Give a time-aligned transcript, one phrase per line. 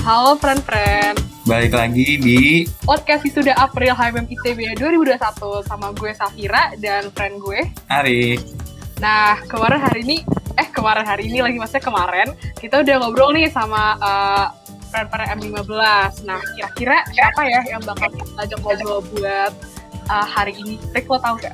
[0.00, 5.20] Halo friend-friend, Balik lagi di podcast Wisuda April HMM ITB 2021
[5.68, 7.68] sama gue Safira dan friend gue.
[7.92, 8.40] Ari.
[9.04, 10.24] Nah, kemarin hari ini,
[10.56, 14.48] eh kemarin hari ini lagi maksudnya kemarin, kita udah ngobrol nih sama uh,
[14.88, 16.24] friend-friend M15.
[16.24, 19.52] Nah, kira-kira siapa ya yang bakal kita ajak ngobrol buat
[20.08, 20.80] uh, hari ini?
[20.96, 21.52] Rick, lo tau gak?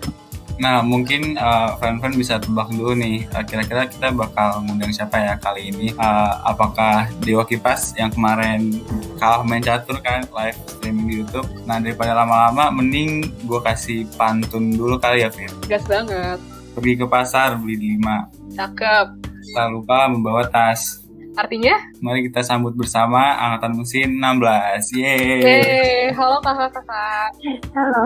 [0.55, 5.35] Nah, mungkin uh, fan-fan bisa tebak dulu nih, uh, kira-kira kita bakal ngundang siapa ya
[5.39, 5.91] kali ini?
[5.99, 8.79] Uh, apakah Dewa Kipas yang kemarin
[9.19, 11.49] kalah main catur kan live streaming di YouTube?
[11.67, 15.51] Nah, daripada lama-lama, mending gue kasih pantun dulu kali ya, Fir.
[15.67, 16.39] Gas banget.
[16.75, 18.31] Pergi ke pasar, beli lima.
[18.55, 19.07] Cakep.
[19.55, 21.04] Tak lupa membawa tas.
[21.35, 21.75] Artinya?
[21.99, 24.95] Mari kita sambut bersama Angkatan Mesin 16.
[24.95, 25.43] Yeay!
[25.43, 27.31] Yeay, halo kakak-kakak.
[27.75, 28.03] Halo.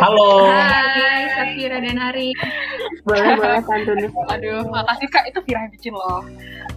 [0.00, 0.30] Halo!
[0.48, 2.32] Hai, Safira dan Ari.
[3.04, 4.08] Boleh boleh pantunnya.
[4.32, 6.24] Aduh, makasih kak, itu Vira yang bikin loh.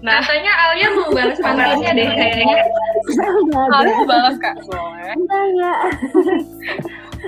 [0.03, 2.57] Nah, Katanya Alia mau balas pantunnya deh kayaknya.
[3.07, 3.71] Enggak ada.
[3.71, 5.11] kalian balas kak, boleh.
[5.15, 5.79] Enggak enggak.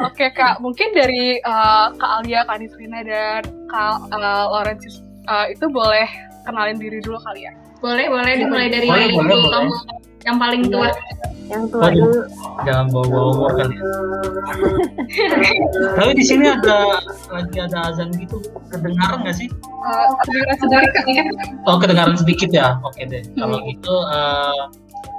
[0.03, 4.99] Oke kak, mungkin dari uh, Kak Alia, Kak Nisrina, dan Kak uh, Laurentius
[5.31, 6.03] uh, itu boleh
[6.43, 7.64] kenalin diri dulu kali ya?
[7.83, 9.67] Boleh, boleh dimulai dari Boleh, boleh, Tom,
[10.25, 10.89] yang paling tua.
[11.45, 12.01] Yang tua Waduh.
[12.01, 12.21] dulu.
[12.65, 13.85] jangan bawa-bawa umur kali ya.
[16.01, 16.97] Tapi di sini ada
[17.29, 18.41] lagi ada azan gitu,
[18.73, 19.45] kedengaran nggak sih?
[19.85, 21.23] Uh, kedengeran sedikit ya?
[21.69, 23.21] Oh kedengaran sedikit ya, oke deh.
[23.37, 24.61] Kalau gitu eh,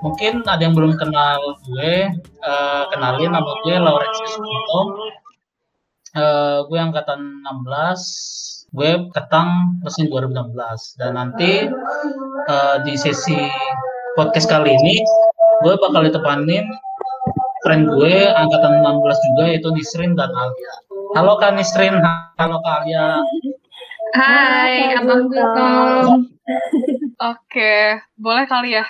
[0.03, 4.81] mungkin ada yang belum kenal gue, eh, kenalin nama gue Laurentius Pinto.
[6.17, 8.46] Eh, gue angkatan 16,
[8.77, 11.65] gue ketang mesin 2016 dan nanti
[12.45, 13.49] eh, di sesi
[14.13, 15.01] podcast kali ini
[15.65, 16.69] gue bakal ditepanin
[17.65, 20.73] friend gue angkatan 16 juga yaitu Nisrin dan Alia.
[21.17, 21.97] Halo Kak Nisrin,
[22.37, 23.25] halo Kak Alia.
[24.13, 26.29] Hai, Abang Gultom.
[27.17, 28.85] Oke, boleh kali ya.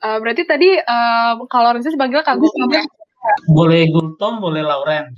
[0.00, 2.82] Uh, berarti tadi um, kalau Laurentius dipanggil Kak Gultom ya?
[3.52, 5.12] Boleh Gultom, boleh Lauren.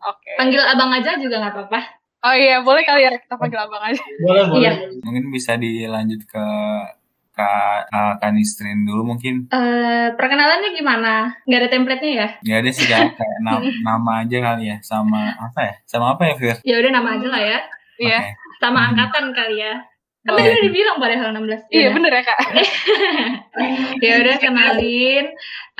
[0.00, 0.32] Oke.
[0.40, 1.99] Panggil Abang aja juga nggak apa-apa.
[2.20, 4.04] Oh iya, boleh kali ya kita panggil abang aja.
[4.20, 4.60] Boleh, boleh.
[4.60, 4.72] Iya.
[5.00, 6.44] Mungkin bisa dilanjut ke
[7.30, 9.48] Kak, uh, Kak Nisrin dulu mungkin.
[9.48, 11.40] Eh, perkenalannya gimana?
[11.48, 12.28] Nggak ada template-nya ya?
[12.44, 15.74] Ya ada sih Kak, kayak na- nama aja kali ya, sama apa ya?
[15.88, 16.56] Sama apa ya Fir?
[16.60, 17.58] Ya udah nama aja lah ya.
[17.96, 18.18] Iya.
[18.20, 18.30] Oke.
[18.60, 18.88] Sama Hmm.
[18.92, 19.74] angkatan kali ya.
[20.20, 21.72] Kan tadi udah dibilang padahal 16.
[21.72, 21.92] Iya Udah.
[21.96, 22.38] bener ya kak.
[24.04, 25.26] ya udah kenalin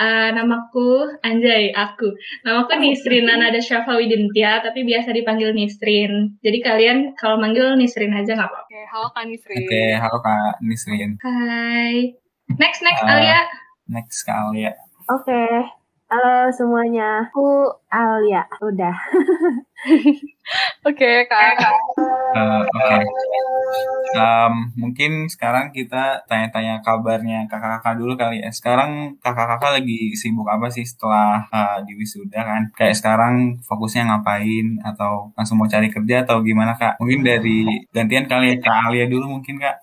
[0.01, 2.09] Eh, namaku Anjay aku
[2.41, 8.33] namaku Nisrin Nada Syafa Widintia tapi biasa dipanggil Nisrin jadi kalian kalau manggil Nisrin aja
[8.33, 9.61] nggak apa-apa Oke, halo Kak Nisrin.
[9.61, 11.11] Oke, halo Kak Nisrin.
[11.21, 12.17] Hai
[12.57, 13.13] next next Ah.
[13.13, 13.41] Alia
[13.85, 14.73] Next Kak Alia.
[15.05, 15.80] Oke.
[16.11, 17.23] Halo semuanya.
[17.23, 18.43] Aku Alia.
[18.59, 18.91] Udah.
[20.91, 21.55] Oke kak.
[22.35, 22.95] Eh, Oke.
[24.19, 28.51] Em, mungkin sekarang kita tanya-tanya kabarnya kakak-kakak dulu kali ya.
[28.51, 32.61] Sekarang kakak-kakak lagi sibuk apa sih setelah eh, di wisuda kan?
[32.75, 36.99] Kayak sekarang fokusnya ngapain atau langsung mau cari kerja atau gimana kak?
[36.99, 37.63] Mungkin dari
[37.95, 39.79] gantian kali ya Kak Alia dulu mungkin kak.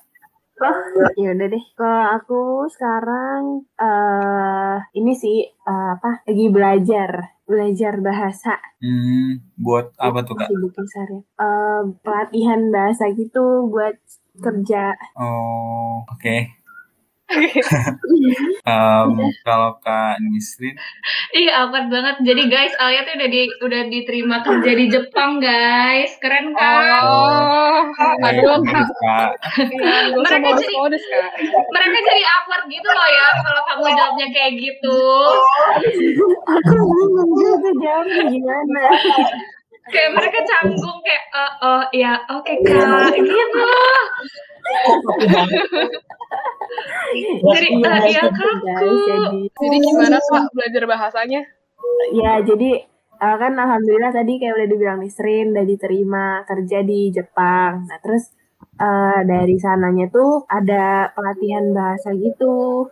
[1.14, 1.64] Ya udah deh.
[1.78, 2.40] Kalau aku
[2.74, 6.26] sekarang eh ini sih eh, apa?
[6.26, 7.10] Lagi belajar,
[7.46, 8.54] belajar bahasa.
[8.82, 10.48] Hmm, buat apa tuh kak?
[10.50, 11.22] Sibukin seharian.
[11.22, 13.96] Eh, pelatihan bahasa gitu buat
[14.38, 14.94] kerja.
[15.18, 16.57] Oh, oke.
[17.28, 19.10] Em,
[19.42, 20.72] kalau Kak Nisrin,
[21.30, 22.16] ih awkward banget.
[22.24, 26.16] Jadi guys Alia tuh udah di udah diterima kerja di Jepang guys.
[26.18, 27.84] Keren kan Oh,
[28.18, 28.88] aduh kak.
[28.98, 29.30] Kak,
[29.60, 31.30] Iya, gue Mereka jadi- modus kak.
[31.68, 35.00] mereka jadi awkward gitu loh ya kalau kamu jawabnya kayak gitu.
[36.48, 38.82] Aku bingung juga jawabnya gimana.
[39.88, 43.64] kayak mereka canggung kayak oh, oh ya oke kak gitu
[47.38, 48.48] Jadi, Iya, ah, iya, kaku.
[48.60, 48.80] guys.
[49.08, 51.40] Jadi Jadi gimana kak belajar bahasanya?
[52.12, 52.70] Ya, jadi
[53.18, 57.88] eh, kan alhamdulillah tadi kayak udah dibilang Nisrin udah diterima kerja di Jepang.
[57.88, 58.30] Nah, terus
[58.78, 62.86] eh, dari sananya tuh ada pelatihan bahasa gitu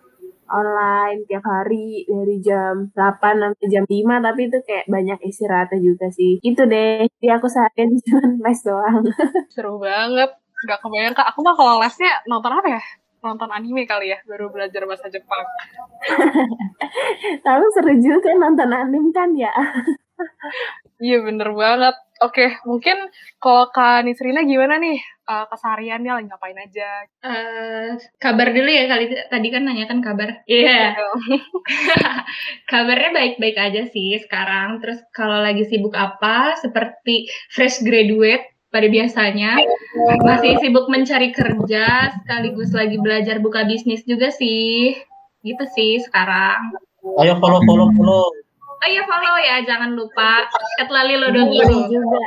[0.46, 6.06] online tiap hari dari jam 8 sampai jam 5 tapi itu kayak banyak istirahatnya juga
[6.14, 6.38] sih.
[6.42, 7.06] Itu deh.
[7.18, 9.02] Jadi aku seharian cuma les doang.
[9.50, 10.30] Seru banget.
[10.66, 11.30] Gak kebayang kak.
[11.30, 12.82] Aku mah kalau lesnya nonton apa ya?
[13.22, 14.18] Nonton anime kali ya.
[14.26, 15.46] Baru belajar bahasa Jepang.
[17.46, 19.54] Tapi seru juga nonton anime kan ya.
[20.96, 21.94] Iya bener banget.
[22.24, 22.96] Oke, mungkin
[23.36, 24.96] kalau Kak Nisrina gimana nih?
[25.28, 27.04] Eh, kesehariannya lagi ngapain aja?
[27.20, 30.40] Eh, kabar dulu ya kali tadi kan nanya kan kabar.
[30.48, 30.96] Iya.
[32.72, 34.80] Kabarnya baik-baik aja sih sekarang.
[34.80, 39.56] Terus kalau lagi sibuk apa seperti fresh graduate pada biasanya.
[40.20, 44.92] Masih sibuk mencari kerja, sekaligus lagi belajar buka bisnis juga sih.
[45.40, 46.76] Gitu sih sekarang.
[47.24, 48.28] Ayo follow follow follow.
[48.76, 50.44] Oh iya follow ya, jangan lupa.
[50.76, 52.20] At Lalilodo Ini juga.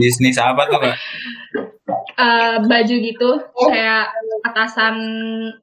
[0.00, 0.96] Bisnis apa tuh kak?
[2.14, 3.30] Eh, baju gitu,
[3.68, 4.08] kayak
[4.48, 4.96] atasan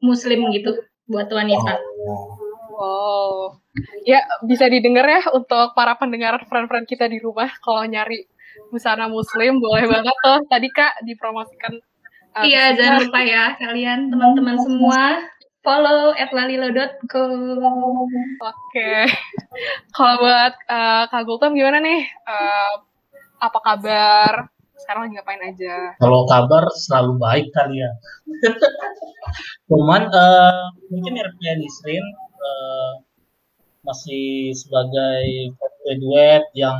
[0.05, 0.77] muslim gitu
[1.09, 1.81] buat wanita.
[2.05, 2.37] Oh.
[2.81, 3.61] Wow.
[4.09, 8.25] Ya, bisa didengar ya untuk para pendengar friend-friend kita di rumah kalau nyari
[8.71, 10.39] busana muslim boleh banget tuh.
[10.47, 11.75] Tadi Kak dipromosikan
[12.39, 15.27] uh, Iya, jangan lupa ya kalian teman-teman semua
[15.61, 17.23] follow at lalilo.co.
[18.41, 18.91] Oke.
[19.93, 22.07] Kalau buat uh, Kak Gultom gimana nih?
[22.25, 22.73] Uh,
[23.41, 24.49] apa kabar?
[24.81, 25.93] Sekarang lagi ngapain aja?
[26.01, 27.91] Kalau kabar selalu baik kali ya.
[29.69, 32.05] Cuman eh, mungkin miripnya Nisrin
[32.41, 32.91] eh,
[33.85, 35.53] masih sebagai
[35.85, 36.77] graduate yang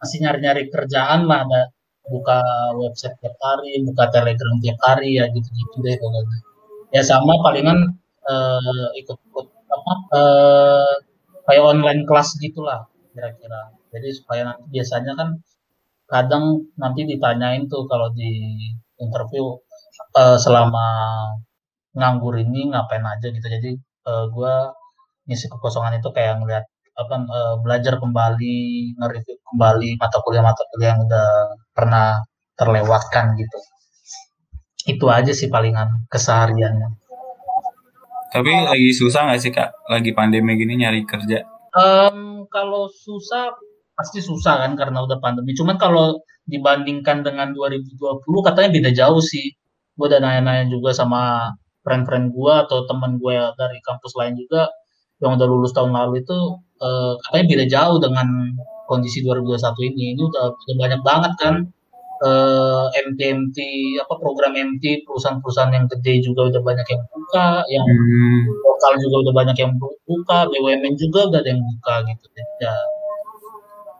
[0.00, 1.62] masih nyari-nyari kerjaan lah ada
[2.06, 2.38] buka
[2.78, 6.38] website tiap hari, buka telegram tiap hari ya gitu-gitu deh pokoknya.
[6.94, 7.78] Ya sama palingan
[8.30, 9.46] eh, ikut-ikut
[9.76, 10.92] apa eh,
[11.46, 13.74] kayak online kelas gitulah kira-kira.
[13.94, 15.28] Jadi supaya nanti biasanya kan
[16.06, 16.44] kadang
[16.78, 18.30] nanti ditanyain tuh kalau di
[19.02, 19.44] interview
[20.20, 20.86] eh, selama
[21.98, 23.70] nganggur ini ngapain aja gitu jadi
[24.10, 24.54] eh, gue
[25.26, 26.64] ngisi kekosongan itu kayak ngeliat
[26.96, 28.56] apa eh, belajar kembali
[28.96, 31.28] nge-review kembali mata kuliah-mata kuliah yang udah
[31.76, 32.24] pernah
[32.56, 33.58] terlewatkan gitu
[34.86, 37.04] itu aja sih palingan kesehariannya
[38.26, 39.70] Tapi lagi susah nggak sih kak?
[39.88, 41.40] Lagi pandemi gini nyari kerja?
[41.72, 43.54] Em, kalau susah
[43.96, 45.56] pasti susah kan karena udah pandemi.
[45.56, 47.96] Cuman kalau dibandingkan dengan 2020
[48.44, 49.56] katanya beda jauh sih.
[49.96, 51.54] Gue udah nanya-nanya juga sama
[51.86, 54.68] friend-friend gue atau teman gue dari kampus lain juga
[55.22, 56.38] yang udah lulus tahun lalu itu
[56.82, 58.28] eh, katanya beda jauh dengan
[58.90, 60.04] kondisi 2021 ini.
[60.16, 61.54] Ini udah, udah banyak banget kan
[62.24, 63.58] eh, MT MT
[64.00, 68.40] apa program MT perusahaan-perusahaan yang gede juga udah banyak yang buka, yang Hmm.
[68.64, 69.72] lokal juga udah banyak yang
[70.08, 72.26] buka, BUMN juga udah ada yang buka gitu.
[72.64, 72.72] Ya,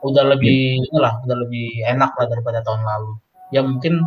[0.01, 3.11] udah lebih inilah, udah lebih enak lah daripada tahun lalu.
[3.53, 4.01] Ya mungkin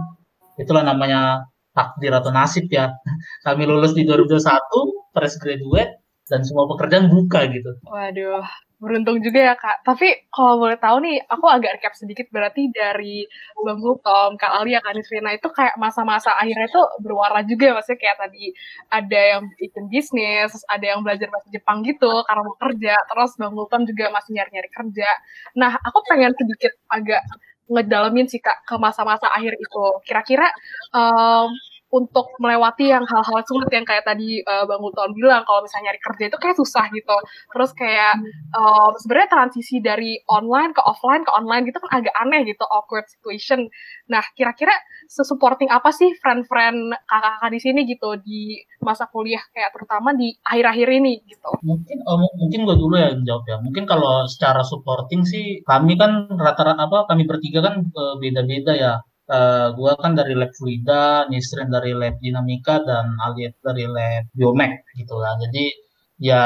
[0.58, 2.90] itulah namanya takdir atau nasib ya.
[3.46, 4.42] Kami lulus di 2021,
[5.14, 5.99] fresh graduate,
[6.30, 7.74] dan semua pekerjaan buka gitu.
[7.90, 8.46] Waduh,
[8.80, 9.82] beruntung juga ya Kak.
[9.84, 13.26] Tapi kalau boleh tahu nih, aku agak recap sedikit berarti dari
[13.60, 17.98] Bang Gultom, Kak Alia, Kak Nisrina itu kayak masa-masa akhirnya itu berwarna juga ya, maksudnya
[18.00, 18.44] kayak tadi
[18.88, 23.52] ada yang bikin bisnis, ada yang belajar bahasa Jepang gitu karena mau kerja, terus Bang
[23.58, 25.08] Gultom juga masih nyari-nyari kerja.
[25.58, 27.20] Nah, aku pengen sedikit agak
[27.70, 29.84] ngedalamin sih Kak ke masa-masa akhir itu.
[30.06, 30.46] Kira-kira
[30.94, 31.48] em,
[31.90, 36.00] untuk melewati yang hal-hal sulit yang kayak tadi eh, Bang Gultom bilang kalau misalnya nyari
[36.00, 37.16] kerja itu kayak susah gitu.
[37.50, 38.14] Terus kayak
[38.54, 43.06] um, sebenarnya transisi dari online ke offline ke online gitu kan agak aneh gitu awkward
[43.10, 43.66] situation.
[44.06, 44.72] Nah kira-kira
[45.10, 50.88] sesupporting apa sih friend-friend kakak-kakak di sini gitu di masa kuliah kayak terutama di akhir-akhir
[50.94, 51.50] ini gitu.
[51.66, 53.56] Mungkin oh, mu- mungkin gue dulu ya jawab ya.
[53.58, 58.94] Mungkin kalau secara supporting sih kami kan rata-rata apa kami bertiga kan eh, beda-beda ya.
[59.38, 64.72] Eh gua kan dari lab fluida, Nisrin dari lab dinamika dan Aliet dari lab biomek
[64.98, 65.32] gitu lah.
[65.42, 65.64] Jadi
[66.28, 66.42] ya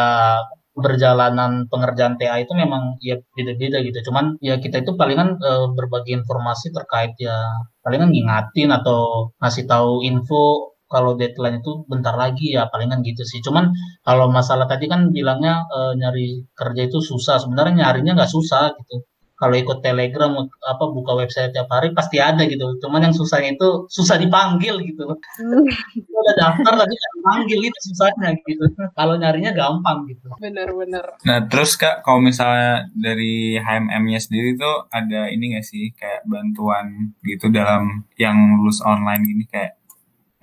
[0.74, 3.98] perjalanan pengerjaan TA itu memang ya beda-beda gitu.
[4.10, 7.36] Cuman ya kita itu palingan eh, berbagi informasi terkait ya
[7.84, 13.38] palingan ngingatin atau ngasih tahu info kalau deadline itu bentar lagi ya palingan gitu sih.
[13.46, 13.70] Cuman
[14.06, 16.26] kalau masalah tadi kan bilangnya eh, nyari
[16.58, 17.36] kerja itu susah.
[17.42, 18.96] Sebenarnya nyarinya nggak susah gitu.
[19.34, 22.78] Kalau ikut Telegram apa buka website tiap hari pasti ada gitu.
[22.78, 25.10] Cuman yang susahnya itu susah dipanggil gitu.
[25.10, 25.16] Lu
[26.24, 28.64] Udah daftar tapi nggak dipanggil itu susahnya gitu.
[28.94, 30.30] Kalau nyarinya gampang gitu.
[30.38, 31.18] Bener-bener.
[31.26, 37.14] Nah terus kak kalau misalnya dari HMM-nya sendiri tuh ada ini nggak sih kayak bantuan
[37.26, 39.78] gitu dalam yang lulus online gini kayak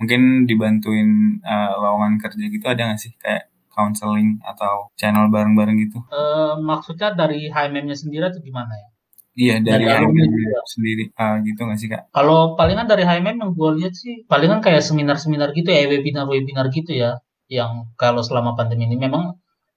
[0.02, 5.98] mungkin dibantuin eh, lowongan kerja gitu ada nggak sih kayak counseling atau channel bareng-bareng gitu?
[6.12, 8.88] Eh, maksudnya dari HMM-nya sendiri atau gimana ya?
[9.32, 10.60] Iya dari Dari alumni HMM juga.
[10.74, 12.02] sendiri ah, gitu nggak sih kak?
[12.16, 16.92] Kalau palingan dari HMM yang gue lihat sih, palingan kayak seminar-seminar gitu ya, webinar-webinar gitu
[17.02, 17.10] ya,
[17.48, 19.24] yang kalau selama pandemi ini memang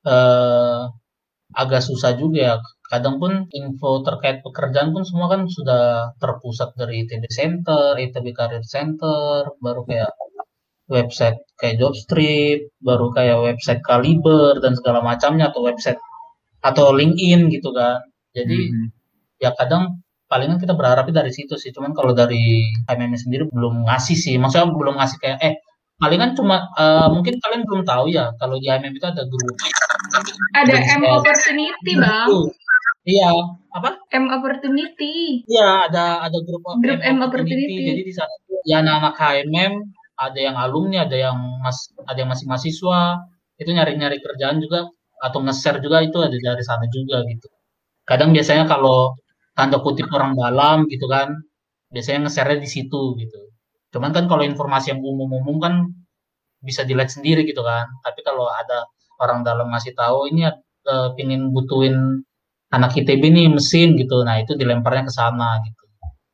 [0.08, 0.82] eh,
[1.62, 2.56] agak susah juga ya.
[2.92, 8.62] Kadang pun info terkait pekerjaan pun semua kan sudah terpusat dari ITB Center, ITB Career
[8.76, 10.12] Center, baru kayak
[10.92, 15.98] website kayak Jobstreet, baru kayak website Kaliber dan segala macamnya atau website
[16.62, 18.02] atau LinkedIn gitu kan.
[18.36, 18.86] Jadi Mhm.
[19.42, 24.18] ya kadang palingan kita berharapnya dari situ sih cuman kalau dari HMM sendiri belum ngasih
[24.18, 25.54] sih maksudnya belum ngasih kayak eh
[26.02, 29.56] palingan cuma eh, mungkin kalian belum tahu ya kalau di HMM itu ada grup
[30.56, 32.28] Ada M opportunity bang.
[33.06, 33.30] Iya,
[33.78, 33.90] apa?
[34.18, 35.46] M opportunity.
[35.46, 37.86] Iya, ada ada grup Grup M Opportunity.
[37.86, 38.34] Jadi di sana
[38.66, 39.74] ya anak-anak HMM,
[40.16, 43.00] ada yang alumni, ada yang mas ada yang masih mahasiswa,
[43.60, 44.88] itu nyari-nyari kerjaan juga
[45.24, 47.48] atau nge-share juga itu ada dari sana juga gitu.
[48.08, 49.16] Kadang biasanya kalau
[49.58, 51.32] tanda kutip orang dalam gitu kan,
[51.94, 53.40] biasanya nge-share di situ gitu.
[53.96, 55.74] Cuman kan kalau informasi yang umum-umum kan
[56.60, 57.88] bisa dilihat sendiri gitu kan.
[58.04, 58.84] Tapi kalau ada
[59.24, 60.50] orang dalam ngasih tahu ini
[60.90, 62.26] uh, pingin butuhin
[62.76, 64.26] anak ITB nih mesin gitu.
[64.28, 65.85] Nah, itu dilemparnya ke sana gitu.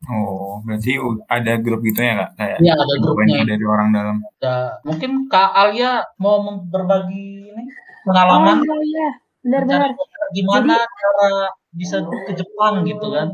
[0.09, 0.97] Oh, berarti
[1.29, 2.29] ada grup gitu ya kak?
[2.39, 3.37] Kayak Iya, ada grupnya.
[3.45, 4.17] dari orang dalam.
[4.41, 6.41] Ya, mungkin Kak Alia mau
[6.73, 7.63] berbagi ini
[8.01, 9.09] Oh pengalaman iya iya,
[9.45, 9.89] benar-benar.
[9.93, 11.29] cara gimana cara
[11.77, 13.27] bisa ke Jepang gitu kan?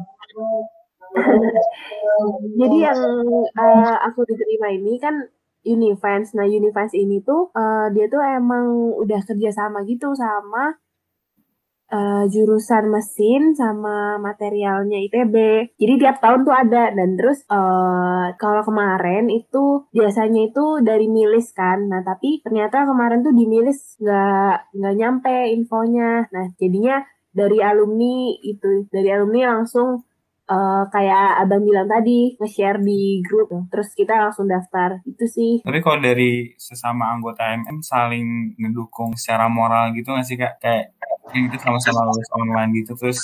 [2.60, 3.00] Jadi yang
[3.56, 5.16] eh, aku diterima ini kan
[5.64, 6.36] Unifans.
[6.36, 10.76] Nah Unifans ini tuh eh, dia tuh emang udah kerja sama gitu sama
[11.92, 15.36] eh, jurusan mesin sama materialnya ITB.
[15.80, 21.52] Jadi tiap tahun tuh ada dan terus eh, kalau kemarin itu biasanya itu dari milis
[21.56, 21.88] kan.
[21.88, 26.28] Nah tapi ternyata kemarin tuh di milis nggak nggak nyampe infonya.
[26.32, 30.02] Nah jadinya dari alumni itu dari alumni langsung
[30.48, 35.80] eh, kayak abang bilang tadi nge-share di grup terus kita langsung daftar itu sih Tapi
[35.84, 40.60] kalau dari sesama anggota MM saling ngedukung secara moral gitu nggak sih kak?
[40.64, 40.96] Kayak
[41.28, 43.20] kayak kita sama-sama lulus online gitu terus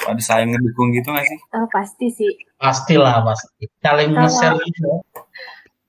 [0.00, 1.38] ada saling ngedukung gitu nggak sih?
[1.56, 3.64] Eh, pasti sih Pastilah pasti.
[3.80, 4.88] Saling nge-share gitu.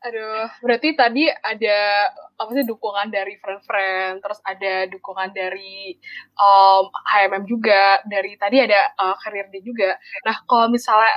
[0.02, 2.10] Aduh, berarti tadi ada
[2.42, 5.94] apa sih dukungan dari friend-friend, terus ada dukungan dari
[6.42, 9.94] um, HMM juga, dari tadi ada uh, karir dia juga.
[10.26, 11.14] Nah, kalau misalnya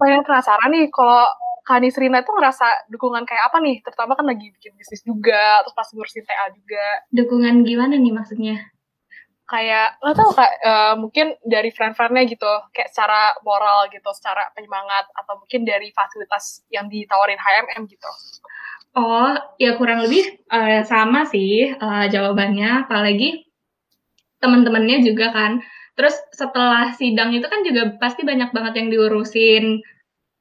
[0.00, 1.28] pengen penasaran nih, kalau
[1.68, 3.84] Kanis Rina tuh ngerasa dukungan kayak apa nih?
[3.84, 7.04] Terutama kan lagi bikin bisnis juga, terus pas ngurusin TA juga.
[7.12, 8.56] Dukungan gimana nih maksudnya?
[9.48, 15.08] Kayak, lo tau kak, eh, mungkin dari friend-friendnya gitu, kayak secara moral gitu, secara penyemangat,
[15.16, 18.10] atau mungkin dari fasilitas yang ditawarin HMM gitu.
[18.92, 23.48] Oh, ya kurang lebih eh, sama sih eh, jawabannya, apalagi
[24.42, 25.64] teman-temannya juga kan.
[25.98, 29.82] Terus setelah sidang itu kan juga pasti banyak banget yang diurusin.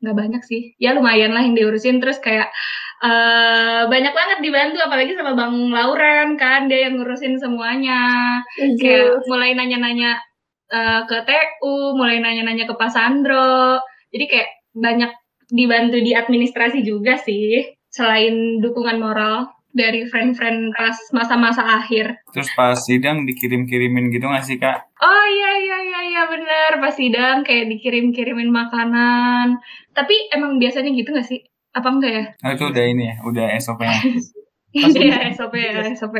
[0.04, 1.98] Nggak banyak sih, ya lumayan lah yang diurusin.
[1.98, 2.54] Terus kayak
[3.04, 8.01] eh, banyak banget dibantu, apalagi sama Bang Lauren kan, dia yang ngurusin semuanya.
[8.58, 10.18] Kayak mulai nanya-nanya
[10.72, 13.82] eh, ke TU, mulai nanya-nanya ke Pak Sandro.
[14.10, 15.12] Jadi kayak banyak
[15.48, 22.25] dibantu di administrasi juga sih, selain dukungan moral dari friend-friend pas masa-masa akhir.
[22.34, 24.89] Terus pas sidang dikirim-kirimin gitu nggak sih kak?
[24.98, 29.62] Oh iya iya iya iya bener pas sidang kayak dikirim-kirimin makanan.
[29.94, 31.46] Tapi emang biasanya gitu gak sih?
[31.77, 32.24] Apa enggak ya?
[32.41, 34.01] Oh, itu udah ini ya, udah SOP-nya.
[34.77, 36.15] Iya SOP ya SOP.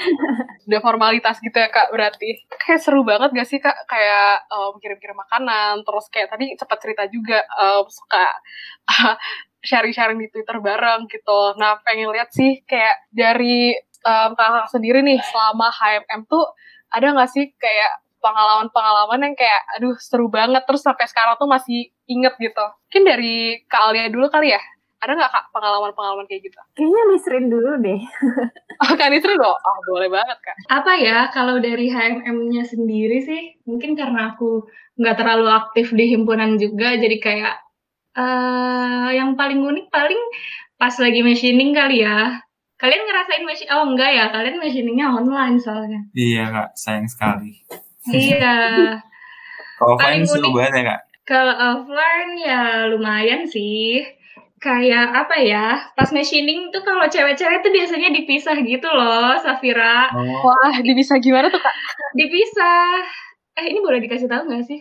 [0.66, 5.14] udah formalitas gitu ya kak berarti kayak seru banget gak sih kak kayak um, kirim-kirim
[5.14, 8.26] makanan terus kayak tadi sempat cerita juga um, suka
[9.68, 15.22] sharing-sharing di Twitter bareng gitu nah pengen lihat sih kayak dari um, kakak sendiri nih
[15.22, 16.44] selama HMM tuh
[16.90, 21.94] ada gak sih kayak pengalaman-pengalaman yang kayak aduh seru banget terus sampai sekarang tuh masih
[22.10, 24.62] inget gitu mungkin dari Kak Alia dulu kali ya
[24.96, 26.58] ada nggak kak pengalaman-pengalaman kayak gitu?
[26.72, 28.00] kayaknya Nisrin dulu deh
[28.76, 30.56] Oh, Kak Nisri loh, oh boleh banget kak.
[30.68, 36.56] Apa ya kalau dari HMM-nya sendiri sih mungkin karena aku nggak terlalu aktif di himpunan
[36.56, 37.54] juga jadi kayak
[38.14, 40.20] eh yang paling unik paling
[40.76, 42.40] pas lagi machining kali ya.
[42.76, 43.72] Kalian ngerasain machine?
[43.72, 46.00] Oh enggak ya, kalian machiningnya online soalnya.
[46.12, 47.56] Iya kak, sayang sekali.
[48.06, 49.00] iya.
[49.76, 50.52] Kalau Paling offline seru unik.
[50.52, 51.00] banget ya kak.
[51.24, 54.04] Kalau offline ya lumayan sih.
[54.56, 55.66] Kayak apa ya?
[55.92, 60.08] Pas machining tuh kalau cewek-cewek tuh biasanya dipisah gitu loh, Safira.
[60.16, 61.74] Oh, Wah, bisa gimana tuh kak?
[62.16, 63.04] Dipisah.
[63.60, 64.80] Eh ini boleh dikasih tahu nggak sih?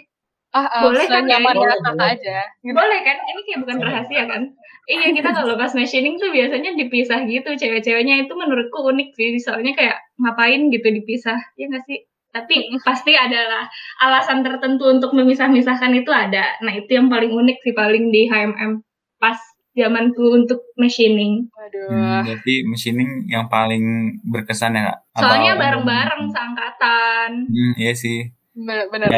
[0.55, 1.43] Ah, Boleh kan ya?
[1.43, 2.15] Boleh, boleh.
[2.15, 2.39] aja.
[2.63, 2.71] Gitu.
[2.71, 3.17] Boleh kan?
[3.19, 4.41] Ini kayak bukan rahasia kan?
[4.87, 7.49] Iya kita kalau pas machining tuh biasanya dipisah gitu.
[7.59, 9.35] Cewek-ceweknya itu menurutku unik sih.
[9.43, 11.35] Soalnya kayak ngapain gitu dipisah.
[11.59, 12.07] Ya nggak sih?
[12.31, 13.67] Tapi pasti adalah
[13.99, 16.55] alasan tertentu untuk memisah-misahkan itu ada.
[16.63, 18.79] Nah itu yang paling unik sih paling di HMM
[19.19, 19.39] pas
[19.75, 21.51] zamanku untuk machining.
[21.51, 21.91] Waduh.
[21.91, 23.83] hmm, berarti machining yang paling
[24.23, 24.97] berkesan ya kak?
[25.11, 27.29] Atau- Soalnya bareng-bareng seangkatan.
[27.45, 28.31] Hmm, iya sih.
[28.55, 29.11] Bener.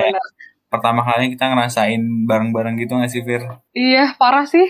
[0.67, 3.45] Pertama kali kita ngerasain bareng-bareng gitu nggak sih Fir?
[3.71, 4.67] Iya, parah sih.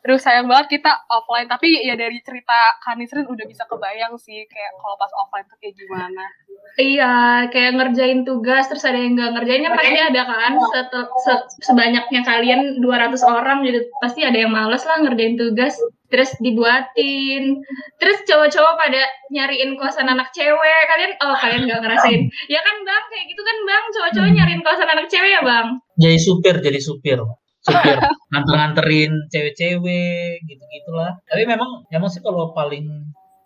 [0.00, 1.44] Aduh, sayang banget kita offline.
[1.44, 5.76] Tapi ya dari cerita Kanisrin udah bisa kebayang sih kayak kalau pas offline tuh kayak
[5.76, 6.24] gimana.
[6.72, 7.12] Iya,
[7.48, 10.52] kayak ngerjain tugas terus ada yang nggak ngerjainnya pasti ada kan.
[10.56, 15.76] Setel- se- sebanyaknya kalian 200 orang jadi pasti ada yang males lah ngerjain tugas.
[16.10, 17.62] terus dibuatin
[18.02, 18.98] terus cowok-cowok pada
[19.30, 23.56] nyariin kosan anak cewek kalian oh kalian nggak ngerasain ya kan bang kayak gitu kan
[23.62, 27.22] bang cowok-cowok nyariin kosan anak cewek ya bang jadi supir jadi supir
[27.60, 27.98] supir
[28.32, 32.86] nganter-nganterin cewek-cewek gitu gitulah tapi memang memang sih kalau paling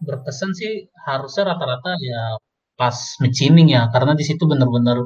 [0.04, 2.36] berkesan sih harusnya rata-rata ya
[2.74, 3.88] pas machining ya.
[3.90, 4.98] Karena di situ benar-benar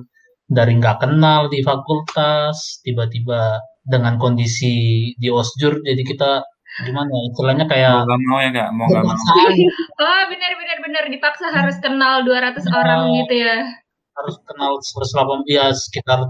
[0.49, 6.41] dari nggak kenal di fakultas tiba-tiba dengan kondisi di osjur jadi kita
[6.85, 8.69] gimana ya, istilahnya kayak mau gak mau ya kak?
[8.77, 9.17] Mau gak mau.
[10.05, 13.17] Oh benar benar benar dipaksa harus kenal 200 orang Kenal.
[13.25, 13.57] gitu ya.
[14.19, 16.21] Harus kenal 180 ya sekitar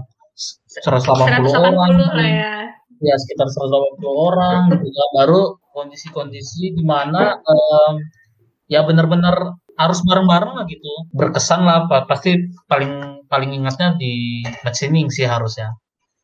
[0.83, 1.43] 180 orang.
[1.47, 2.58] 180 lah ya
[2.99, 5.41] ya sekitar 180 orang gitu kan baru
[5.75, 7.93] kondisi-kondisi di mana em,
[8.69, 10.91] ya benar-benar harus bareng-bareng lah gitu.
[11.15, 12.11] Berkesan lah Pak.
[12.11, 12.35] pasti
[12.67, 15.71] paling paling ingatnya di machining sih harusnya.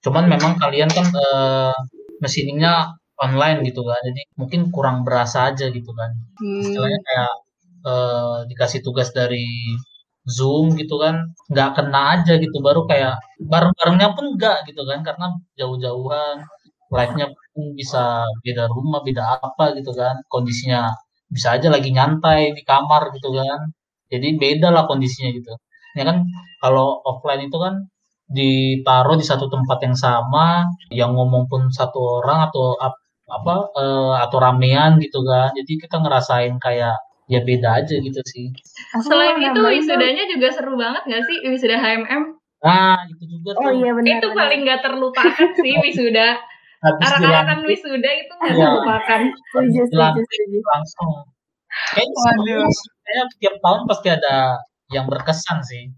[0.03, 1.75] Cuman memang kalian kan eh,
[2.23, 2.91] machiningnya
[3.23, 3.99] online gitu kan.
[4.03, 6.11] Jadi mungkin kurang berasa aja gitu kan.
[6.41, 6.61] Hmm.
[6.63, 7.33] istilahnya kayak
[7.87, 9.47] eh, dikasih tugas dari
[10.27, 11.15] Zoom gitu kan
[11.51, 12.57] nggak kena aja gitu.
[12.59, 15.27] Baru kayak bareng-barengnya pun enggak gitu kan karena
[15.59, 16.43] jauh-jauhan
[16.93, 20.15] live-nya pun bisa beda rumah beda apa gitu kan.
[20.31, 20.91] Kondisinya
[21.31, 23.59] bisa aja lagi nyantai di kamar gitu kan.
[24.11, 25.51] Jadi beda lah kondisinya gitu.
[25.97, 26.17] Ya kan
[26.61, 27.87] kalau offline itu kan
[28.25, 34.13] ditaruh di satu tempat yang sama yang ngomong pun satu orang atau ap- apa eh,
[34.25, 35.49] atau ramean gitu kan.
[35.57, 36.95] Jadi kita ngerasain kayak
[37.29, 38.53] ya beda aja gitu sih.
[39.01, 41.37] Selain itu wisudanya juga seru banget gak sih?
[41.49, 42.23] Wisuda HMM
[42.65, 43.77] nah itu juga Oh tuh.
[43.77, 44.09] iya benar.
[44.17, 44.37] itu benar.
[44.41, 46.27] paling gak terlupakan sih wisuda
[46.87, 48.63] arak-arakan wisuda itu gak Iya.
[48.63, 49.19] terlupakan.
[49.25, 51.11] Setuju, setuju, langsung.
[51.91, 52.15] Kayaknya
[53.01, 54.35] kayaknya tiap tahun pasti ada
[54.87, 55.91] yang berkesan sih.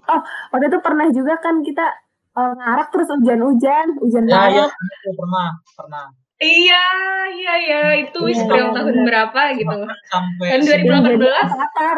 [0.50, 1.86] Waktu itu pernah juga kan kita
[2.34, 4.70] eh, ngarak terus hujan-hujan, hujan ya ya banget.
[4.70, 6.06] itu pernah pernah
[6.38, 6.86] iya
[7.32, 7.80] iya iya.
[8.00, 9.06] Itu Iya, wisuda yang tahun benar.
[9.06, 9.74] berapa gitu.
[9.76, 11.18] Bahkan sampai Tahun si- 2018.
[11.18, 11.98] Jadi Avatar.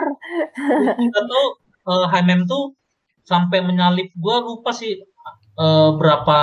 [0.97, 1.45] kita tuh
[1.85, 2.63] eh, HMM tuh
[3.21, 4.09] sampai menyalip.
[4.15, 4.95] Gua lupa sih
[5.55, 6.39] eh, berapa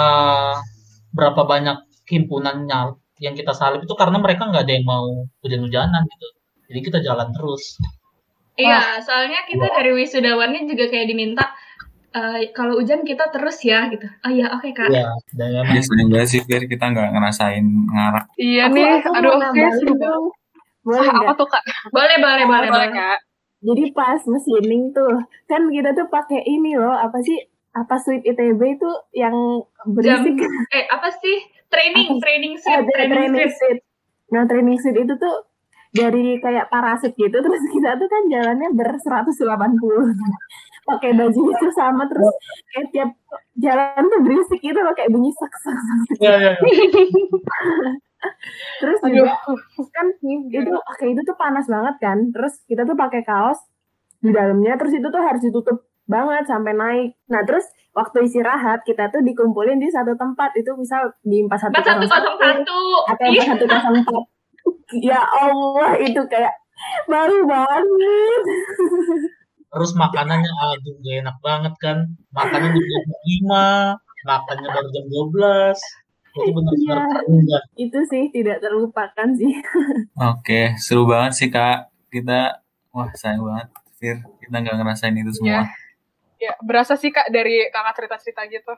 [1.10, 1.76] berapa banyak
[2.06, 5.06] himpunannya yang kita salip itu karena mereka nggak ada yang mau
[5.42, 6.28] hujan-hujanan gitu
[6.70, 7.76] jadi kita jalan terus
[8.56, 11.44] Iya, soalnya kita dari wisudawannya juga kayak diminta
[12.16, 14.08] eh, kalau hujan kita terus ya gitu.
[14.24, 14.88] Oh iya, oke kak.
[14.88, 17.60] ya dan ya seneng banget sih Fir kita nggak ngerasain
[17.92, 19.60] ngarak Iya Aku, nih, aku aduh oke
[20.00, 20.24] dong.
[20.86, 21.62] Boleh Ah, apa tuh kak?
[21.92, 22.90] Boleh, boleh, boleh, boleh.
[22.96, 23.18] kak.
[23.60, 25.18] Jadi pas machining tuh,
[25.50, 27.36] kan kita tuh pakai ini loh, apa sih?
[27.74, 29.34] Apa suite ITB itu yang
[30.00, 30.38] Jam, berisik?
[30.76, 31.36] eh apa sih?
[31.72, 33.58] Training, training Eh, suite, dari training training suite.
[33.58, 33.80] suite.
[34.34, 35.34] Nah, training suite itu tuh
[35.90, 40.06] dari kayak parasit gitu, terus kita tuh kan jalannya ber 180.
[40.86, 42.30] pakai baju itu sama terus
[42.70, 43.10] kayak tiap
[43.58, 45.98] jalan tuh berisik gitu loh kayak bunyi sak sak sak.
[46.22, 46.52] ya ya, ya.
[48.82, 49.26] Terus Aduh.
[49.26, 49.34] juga
[49.94, 52.18] kan itu kayak itu tuh panas banget kan.
[52.34, 53.60] Terus kita tuh pakai kaos
[54.22, 57.08] di dalamnya terus itu tuh harus ditutup banget sampai naik.
[57.26, 62.62] Nah, terus waktu istirahat kita tuh dikumpulin di satu tempat itu misal di 4101 4101.
[63.06, 65.02] atau Ih, 4104.
[65.02, 66.54] ya Allah, itu kayak
[67.04, 68.42] baru banget.
[69.66, 71.98] terus makanannya aduh gak enak banget kan
[72.30, 75.76] makannya di jam 5 makannya baru jam 12
[76.32, 77.08] itu benar-benar Iya.
[77.10, 79.52] terendah Itu sih tidak terlupakan sih.
[80.14, 81.88] Oke, seru banget sih kak.
[82.06, 84.16] Kita, wah sayang banget, Fir.
[84.38, 85.64] Kita nggak ngerasain itu semua.
[86.36, 88.72] Ya, berasa sih kak dari kakak cerita-cerita gitu.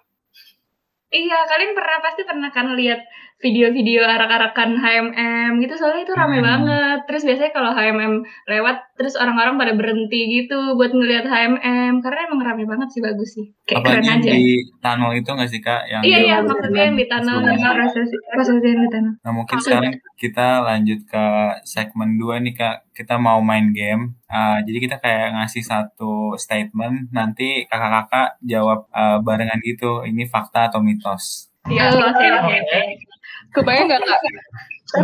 [1.08, 3.00] Iya, kalian pernah pasti pernah kan lihat
[3.38, 6.46] video-video arak-arakan HMM gitu soalnya itu rame Hmm.
[6.46, 6.98] banget.
[7.06, 8.14] Terus biasanya kalau HMM
[8.50, 13.38] lewat terus orang-orang pada berhenti gitu buat ngelihat HMM karena emang rame banget sih bagus
[13.38, 13.46] sih.
[13.62, 14.30] Kayak Apalagi keren aja.
[14.34, 14.46] di
[14.82, 15.82] tunnel itu nggak sih kak?
[15.86, 19.12] Yang Iya iya maksudnya yang di prosesi prosesi yang di tanah.
[19.22, 21.24] Nah mungkin sekarang kita lanjut ke
[21.62, 22.76] segmen 2 nih kak.
[22.90, 24.18] Kita mau main game.
[24.26, 27.14] Ah, jadi kita kayak ngasih satu statement.
[27.14, 30.02] Nanti kakak-kakak jawab ah, barengan gitu.
[30.02, 31.46] Ini fakta atau mitos.
[31.68, 33.07] Iya, oke oke.
[33.54, 34.20] Kebayang nggak kak?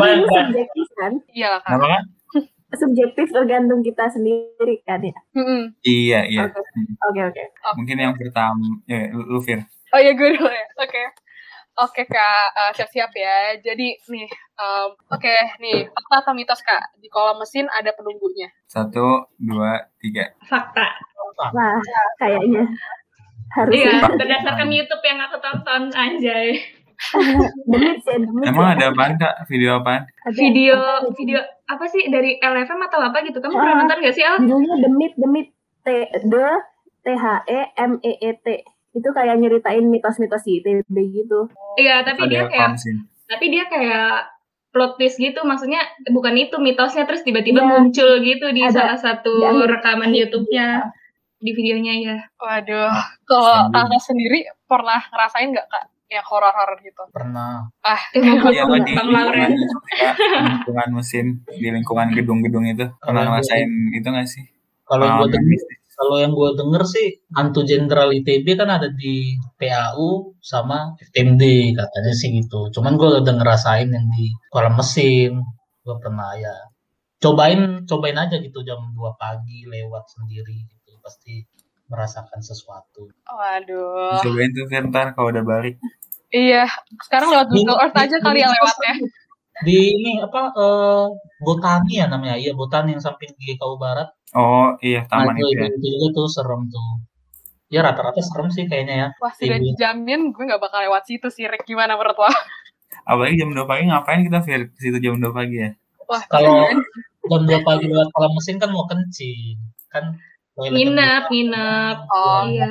[0.01, 0.25] Baik.
[0.27, 1.13] subjektif kan?
[1.31, 1.63] Iya kak.
[1.69, 2.03] Kenapa kak?
[2.75, 5.15] Subjektif tergantung kita sendiri kan ya.
[5.39, 5.79] Mm-mm.
[5.87, 6.43] Iya iya.
[6.51, 6.59] Oke.
[6.59, 6.95] Hmm.
[7.07, 7.43] Oke oke.
[7.79, 9.63] Mungkin yang pertama, ya, lu, lu, Fir.
[9.95, 10.67] Oh iya gue dulu ya.
[10.83, 11.03] Oke.
[11.75, 13.55] Oke kak, Eh, siap-siap ya.
[13.63, 18.51] Jadi nih, em, oke nih fakta atau mitos kak di kolam mesin ada penunggunya.
[18.67, 20.35] Satu, dua, tiga.
[20.47, 20.87] Fakta.
[21.35, 21.79] Wah,
[22.19, 22.63] kayaknya
[23.55, 26.59] harus Iya, berdasarkan YouTube yang aku tonton anjay.
[27.71, 29.47] demit demit Emang ada apaan kak?
[29.47, 30.07] Video apaan?
[30.23, 30.77] Ada- Video
[31.13, 33.39] video apa sih dari LFM atau apa gitu?
[33.39, 33.59] Kamu Ah.
[33.59, 34.37] pernah nonton gak sih Al?
[34.39, 35.47] judulnya demit demit
[35.81, 35.89] t
[36.23, 36.35] d
[37.01, 38.47] t h e m e e t
[38.95, 41.51] itu kayak nyeritain mitos-mitos ITB gitu.
[41.75, 42.79] Iya, tapi dia kayak
[43.25, 44.31] tapi dia kayak
[44.71, 45.79] plot twist gitu maksudnya
[46.09, 47.71] bukan itu mitosnya terus tiba-tiba Iya.
[47.73, 48.73] muncul gitu di Ada.
[48.73, 49.33] salah satu
[49.65, 50.91] rekaman YouTube-nya
[51.37, 52.91] di videonya ya Waduh,
[53.23, 57.03] kalau kakak sendiri pernah ngerasain nggak kak yang horor-horor gitu?
[57.11, 57.67] Pernah.
[57.83, 59.49] Ah, Iya, potong di Bang lingkungan, ya,
[60.15, 62.87] di lingkungan mesin, di lingkungan gedung-gedung itu.
[63.03, 64.45] Pernah Kalau ngerasain itu nggak sih?
[64.85, 65.61] Kalau yang gue denger,
[65.95, 72.13] kalau yang gue denger sih Hantu Jenderal ITB kan ada di PAU sama FTMD katanya
[72.13, 72.69] sih gitu.
[72.69, 75.41] Cuman gue udah ngerasain yang di kolam mesin.
[75.81, 76.53] Gue pernah ya.
[77.17, 80.93] Cobain cobain aja gitu jam 2 pagi lewat sendiri gitu.
[81.01, 81.41] Pasti
[81.89, 83.09] merasakan sesuatu.
[83.25, 84.21] waduh.
[84.21, 85.81] Cobain tuh ntar kalau udah balik.
[86.35, 86.67] Iya,
[86.99, 88.95] sekarang lewat Google Earth aja kali ya lewatnya.
[89.63, 91.07] Di ini apa eh,
[91.39, 92.35] Botani ya namanya?
[92.35, 94.11] Iya, Botani yang samping GKU Barat.
[94.35, 95.71] Oh iya, Nah, taman itu, itu ya.
[95.71, 96.91] itu juga tuh serem tuh.
[97.71, 99.09] Ya rata-rata serem sih kayaknya ya.
[99.23, 99.79] Wah, sudah Iya.
[99.79, 101.63] dijamin gue nggak bakal lewat situ sih, Rick.
[101.65, 102.27] Gimana menurut lo?
[103.07, 104.75] Apalagi jam 2 pagi ngapain kita Fir?
[104.75, 105.71] Ke situ jam 2 pagi ya?
[106.11, 106.67] Wah, Kalau
[107.31, 109.55] jam 2 pagi lewat kolam mesin kan mau kencing.
[109.87, 110.19] Kan
[110.59, 112.71] nginep nginep Oh, iya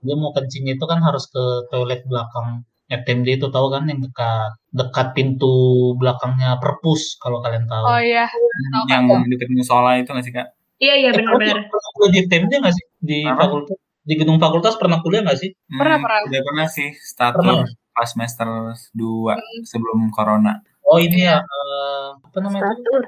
[0.00, 4.52] Dia mau kencing itu kan harus ke toilet belakang FTMD itu tahu kan yang dekat
[4.70, 5.48] dekat pintu
[5.96, 7.84] belakangnya perpus kalau kalian tahu.
[7.86, 8.28] oh iya.
[8.28, 9.24] Tahu kan, Yang Kak?
[9.32, 10.48] deket musola itu nggak sih kak?
[10.76, 12.84] iya iya Eh, benar-benar pernah di FTMD nggak sih?
[12.98, 13.40] Di Apa?
[13.40, 15.50] fakultas di gedung fakultas pernah kuliah nggak sih?
[15.70, 16.20] Pernah, Hmm, pernah.
[16.28, 17.64] Udah pernah sih Pernah.
[17.90, 18.48] pas semester
[18.92, 19.32] 2
[19.64, 20.60] sebelum corona.
[20.84, 22.68] Oh ini ya eh, apa namanya?
[22.68, 23.02] Statur.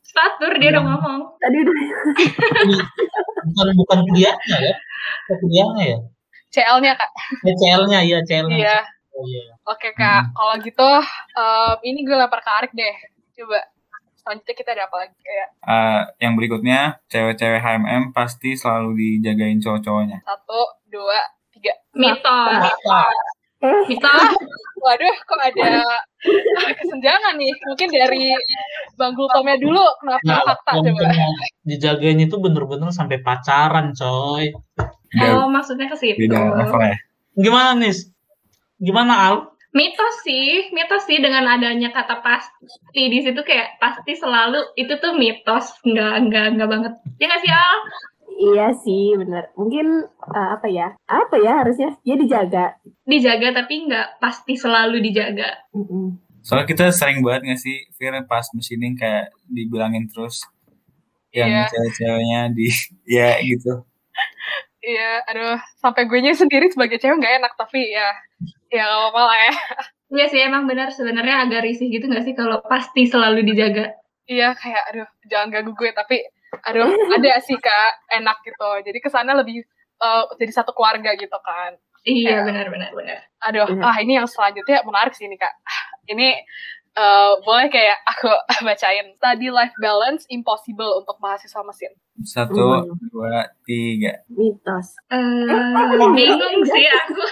[0.00, 1.74] statur dia udah ngomong Tadi udah
[3.44, 4.74] Bukan bukan kuliahnya ya?
[5.30, 5.98] Kuliahnya ya?
[6.48, 7.10] CL-nya, Kak.
[7.44, 8.56] Eh, CL-nya iya CL-nya.
[8.56, 8.78] Iya.
[9.18, 9.42] Oh iya.
[9.64, 10.30] Oke, Kak.
[10.30, 10.90] Kalau gitu,
[11.34, 12.94] em, ini gue lempar ke Arik deh.
[13.34, 13.58] Coba.
[14.14, 15.16] Selanjutnya kita ada apa lagi?
[15.18, 20.22] Kayak Eh, yang berikutnya cewek-cewek HMM pasti selalu dijagain cowok-cowoknya.
[20.22, 21.18] satu, dua,
[21.50, 21.72] tiga.
[21.92, 22.62] mitos
[23.88, 24.30] mitos
[24.78, 25.82] Waduh, kok ada
[26.78, 27.50] kesenjangan nih?
[27.66, 28.30] Mungkin dari
[28.94, 29.82] Bang Gultomnya dulu.
[29.98, 31.10] Kenapa Nah, fakta coba?
[31.66, 34.54] dijagain itu bener-bener sampai pacaran, coy.
[35.10, 36.94] Beda, oh maksudnya ke situ beda level ya.
[37.34, 37.90] Gimana nih?
[38.78, 39.36] Gimana Al?
[39.68, 45.12] mitos sih mitos sih dengan adanya kata pasti di situ kayak pasti selalu itu tuh
[45.12, 47.78] mitos nggak nggak nggak banget ya nggak sih Al
[48.38, 49.50] iya sih bener.
[49.58, 50.94] Mungkin eh, apa ya?
[51.04, 51.90] Apa ya harusnya?
[52.00, 52.78] Ya dijaga.
[53.04, 56.16] dijaga tapi nggak pasti selalu dijaga Mm-mm.
[56.40, 60.48] Soalnya kita sering banget nggak sih, Fir, pas mesin kayak dibilangin terus
[61.28, 61.68] yang Iya.
[61.68, 62.66] cewek-ceweknya di
[63.20, 63.84] ya gitu.
[64.78, 65.58] Iya, aduh.
[65.76, 67.52] Sampai gue nya sendiri sebagai cewek nggak enak.
[67.58, 68.08] Tapi ya,
[68.70, 69.54] ya nggak apa-apa lah ya.
[70.08, 73.92] Iya sih emang benar sebenarnya agak risih gitu nggak sih kalau pasti selalu dijaga
[74.24, 75.88] Iya, kayak aduh, jangan ganggu gue.
[75.92, 76.20] Tapi,
[76.64, 78.12] aduh, ada sih, Kak.
[78.12, 78.68] Enak gitu.
[78.84, 79.64] Jadi ke sana lebih
[79.98, 81.76] eh, jadi satu keluarga gitu kan.
[82.06, 82.46] iya Ya.
[82.46, 83.84] benar benar benar Aduh, Iya.
[83.84, 85.50] ah ini yang selanjutnya menarik sih ini kak.
[86.08, 86.40] Ini
[86.98, 88.28] eh, boleh kayak aku
[88.66, 89.06] bacain.
[89.14, 91.92] Study life balance impossible untuk mahasiswa mesin.
[92.20, 92.90] Satu, Hmm.
[93.08, 94.18] dua, tiga.
[94.28, 94.98] Mitos.
[95.08, 95.46] Eh,
[96.10, 97.22] bingung sih aku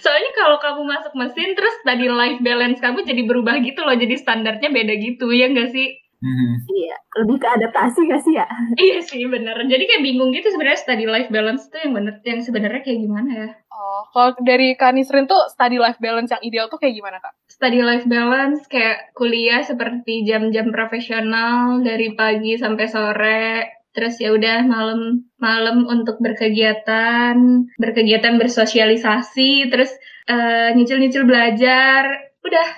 [0.00, 4.14] soalnya kalau kamu masuk mesin terus tadi life balance kamu jadi berubah gitu loh jadi
[4.14, 5.88] standarnya beda gitu ya nggak sih
[6.20, 6.68] Mhm.
[6.68, 6.96] Iya.
[7.24, 8.44] Lebih ke adaptasi gak sih ya?
[8.76, 12.44] iya sih bener jadi kayak bingung gitu sebenarnya study life balance tuh yang bener yang
[12.44, 13.48] sebenarnya kayak gimana ya
[13.80, 17.32] Oh, kalau dari Kak Nisrin tuh study life balance yang ideal tuh kayak gimana kak?
[17.48, 23.44] study life balance kayak kuliah seperti jam-jam profesional dari pagi sampai sore.
[23.92, 27.36] Terus ya udah malam malam untuk berkegiatan
[27.76, 29.92] berkegiatan bersosialisasi terus
[30.28, 32.32] eh, nyicil-nyicil belajar.
[32.40, 32.68] Udah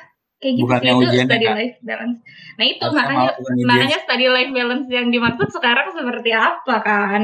[0.43, 1.55] kayak gitu Bukannya itu ujian ya, study Kak?
[1.59, 2.19] life balance.
[2.59, 3.31] Nah itu makanya
[3.71, 7.23] makanya study life balance yang dimaksud sekarang seperti apa kan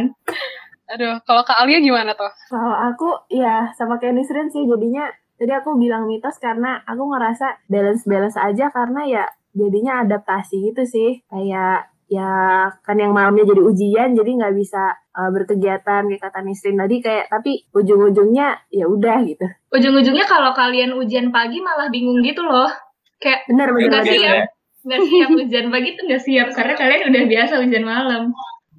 [0.88, 2.32] Aduh, kalau Kak Alia gimana tuh?
[2.48, 5.04] Kalau aku ya sama kayak Nisrin sih jadinya
[5.36, 11.20] tadi aku bilang mitos karena aku ngerasa balance-balance aja karena ya jadinya adaptasi gitu sih.
[11.28, 12.32] Kayak ya
[12.80, 17.28] kan yang malamnya jadi ujian jadi nggak bisa uh, berkegiatan kayak kata Nisrin tadi kayak
[17.28, 19.44] tapi ujung-ujungnya ya udah gitu.
[19.68, 22.72] ujung-ujungnya kalau kalian ujian pagi malah bingung gitu loh
[23.20, 24.08] kayak Benar benar.
[24.08, 24.40] Siap.
[24.88, 28.22] nggak siap ujian pagi tuh nggak siap karena kalian udah biasa ujian malam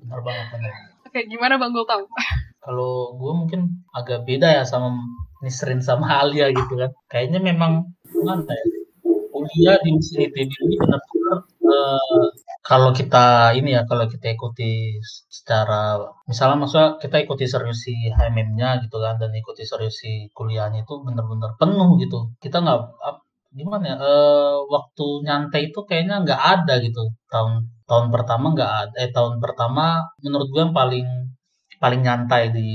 [0.02, 0.46] Benar banget.
[0.50, 0.89] benar.
[1.10, 2.06] Oke, gimana Bang Gultom?
[2.62, 3.62] Kalau gue mungkin
[3.98, 4.94] agak beda ya sama
[5.42, 6.94] Nisrin sama Alia gitu kan.
[7.10, 8.66] Kayaknya memang gimana ya?
[9.34, 12.26] Kuliah di mesin ITB ini benar-benar eh,
[12.62, 15.02] kalau kita ini ya kalau kita ikuti
[15.34, 15.98] secara
[16.30, 20.94] misalnya maksudnya kita ikuti serius si HMM-nya gitu kan dan ikuti serius si kuliahnya itu
[21.02, 22.20] benar-benar penuh gitu.
[22.38, 22.80] Kita nggak
[23.58, 27.02] gimana ya eh, waktu nyantai itu kayaknya nggak ada gitu
[27.34, 29.86] tahun tahun pertama nggak ada eh tahun pertama
[30.24, 31.08] menurut gue yang paling
[31.82, 32.70] paling nyantai di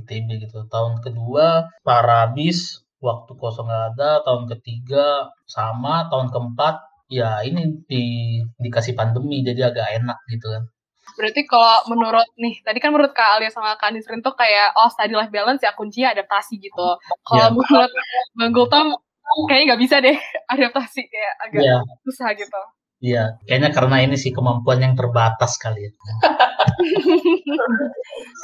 [0.00, 6.84] ITB gitu tahun kedua para bis waktu kosong nggak ada, tahun ketiga sama, tahun keempat
[7.08, 8.04] ya ini di
[8.60, 10.62] dikasih pandemi jadi agak enak gitu kan.
[11.16, 14.88] Berarti kalau menurut nih, tadi kan menurut Kak Alia sama Kak Nisrin tuh kayak oh
[14.92, 16.86] study life balance ya kuncinya adaptasi gitu.
[17.24, 17.56] Kalau Iya.
[17.56, 17.90] menurut
[18.36, 18.86] Bang Gultom
[19.48, 20.16] kayaknya nggak bisa deh
[20.54, 22.60] adaptasi kayak agak Iya, susah gitu.
[23.06, 23.22] Iya.
[23.46, 25.92] Kayaknya karena ini sih kemampuan yang terbatas kali ya.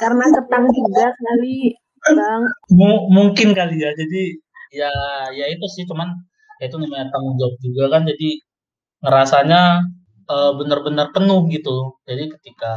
[0.01, 1.73] Karena ketang juga kali,
[2.17, 2.41] Bang.
[2.73, 3.91] Mu- mungkin kali ya.
[3.97, 4.21] Jadi
[4.75, 4.91] ya
[5.31, 6.09] ya itu sih cuman
[6.59, 8.27] ya itu namanya tanggung jawab juga kan jadi
[9.05, 9.61] ngerasanya
[10.33, 11.77] eh, benar-benar penuh gitu.
[12.09, 12.73] Jadi ketika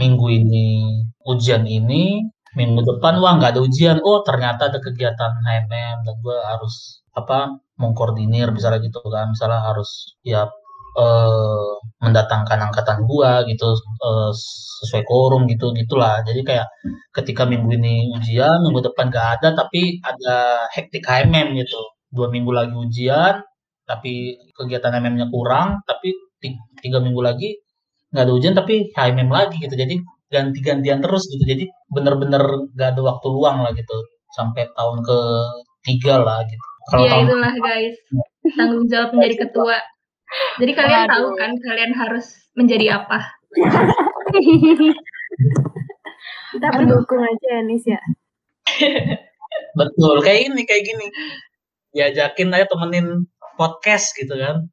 [0.00, 0.66] minggu ini
[1.30, 2.24] ujian ini,
[2.58, 3.98] minggu depan wah nggak ada ujian.
[4.04, 9.32] Oh ternyata ada kegiatan HMM dan gue harus apa mengkoordinir misalnya gitu kan.
[9.34, 9.90] Misalnya harus
[10.26, 10.48] ya
[10.94, 11.70] eh,
[12.04, 13.74] mendatangkan angkatan gua gitu
[14.08, 14.30] eh,
[14.82, 16.20] sesuai quorum gitu gitulah.
[16.26, 16.66] Jadi kayak
[17.16, 21.80] ketika minggu ini ujian, minggu depan gak ada, tapi ada hektik HMM gitu.
[22.14, 23.42] Dua minggu lagi ujian,
[23.88, 27.58] tapi kegiatan HMM-nya kurang, tapi ti- tiga minggu lagi
[28.14, 29.74] nggak ada ujian, tapi HMM lagi gitu.
[29.74, 29.98] Jadi
[30.30, 31.42] ganti-gantian terus gitu.
[31.46, 32.42] Jadi bener-bener
[32.78, 33.96] gak ada waktu luang lah gitu.
[34.34, 35.18] Sampai tahun ke
[35.86, 36.66] tiga lah gitu.
[36.90, 37.96] Kalau Ya tahun itulah guys,
[38.58, 39.76] tanggung jawab menjadi ketua.
[40.58, 41.38] Jadi kalian tahu Waduh.
[41.38, 43.18] kan kalian harus menjadi apa.
[46.54, 48.00] Kita pendukung aja ya, Nis ya.
[49.78, 51.06] betul kayak ini kayak gini.
[51.94, 54.66] Diajakin aja temenin podcast gitu kan.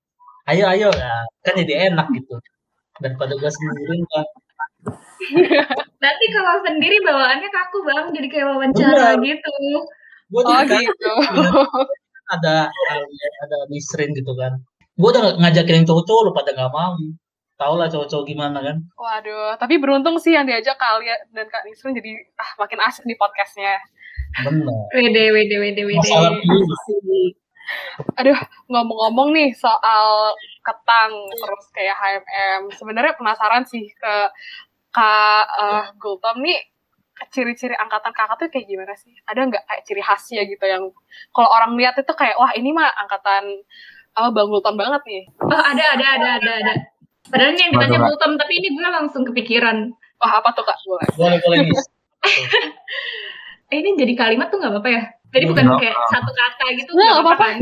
[0.50, 2.34] Ayo ayo ya, kan jadi enak gitu.
[2.98, 4.26] Daripada gue sendiri kan.
[6.02, 9.26] Nanti kalau sendiri bawaannya kaku bang, jadi kayak wawancara Bener.
[9.26, 9.54] gitu.
[10.32, 11.14] Gue Oh gitu.
[12.32, 12.72] ada
[13.46, 14.58] ada Nisrin gitu kan.
[15.02, 16.94] Gue udah ngajakin yang cowok-cowok lu pada nggak mau.
[17.58, 18.78] Tau lah cowok-cowok gimana kan.
[18.94, 23.10] Waduh, tapi beruntung sih yang diajak Kak Alia dan Kak Nisrin jadi ah makin asik
[23.10, 23.82] nih podcastnya.
[24.46, 24.78] Bener.
[24.94, 26.10] Wede, wede, wede, wede.
[28.18, 28.38] Aduh,
[28.70, 34.16] ngomong-ngomong nih soal ketang terus kayak HMM, sebenarnya penasaran sih ke
[34.94, 36.62] Kak eh, Gultom nih
[37.30, 39.14] ciri-ciri angkatan kakak tuh kayak gimana sih?
[39.30, 40.90] Ada nggak kayak ciri khasnya gitu yang
[41.30, 43.62] kalau orang lihat itu kayak wah ini mah angkatan
[44.12, 45.24] apa Bang Gultom banget nih.
[45.40, 46.74] Oh ada, ada, ada, ada, ada.
[47.32, 48.00] Padahal ini yang ditanya.
[48.04, 49.78] Bultom, tapi ini gue langsung kepikiran.
[50.20, 50.78] Wah apa tuh Kak?
[50.84, 51.08] Boleh.
[51.16, 51.60] Boleh boleh.
[53.72, 55.04] Eh, ini jadi kalimat tuh nggak apa-apa ya?
[55.32, 57.36] Jadi bukan kayak satu kata gitu, Nggak apa-apa.
[57.40, 57.58] kan?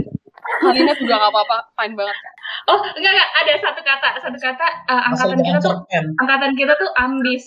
[0.65, 2.33] Kalimat juga nggak apa-apa, fine banget Kak.
[2.65, 3.29] Oh, enggak, enggak.
[3.37, 4.67] Ada satu kata, satu kata.
[4.89, 5.75] eh, Asal angkatan kita tuh,
[6.17, 7.43] angkatan kita tuh ambis.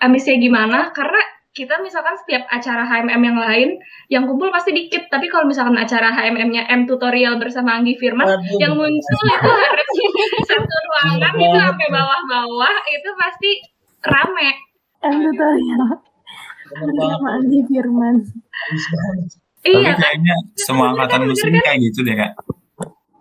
[0.00, 0.88] Ambisnya gimana?
[0.90, 1.20] Karena
[1.52, 3.68] kita misalkan setiap acara HMM yang lain,
[4.08, 5.12] yang kumpul pasti dikit.
[5.12, 9.88] Tapi kalau misalkan acara HMM-nya M tutorial bersama Anggi Firman, Waduh, yang muncul itu harus
[10.48, 13.50] satu ruangan itu sampai bawah-bawah itu pasti
[14.00, 14.50] rame.
[15.04, 15.92] Kan tutorial
[16.96, 18.14] sama Andi Firman.
[19.62, 19.96] Iya kan?
[20.00, 22.32] kayaknya semua angkatan muslim kayak gitu deh kak.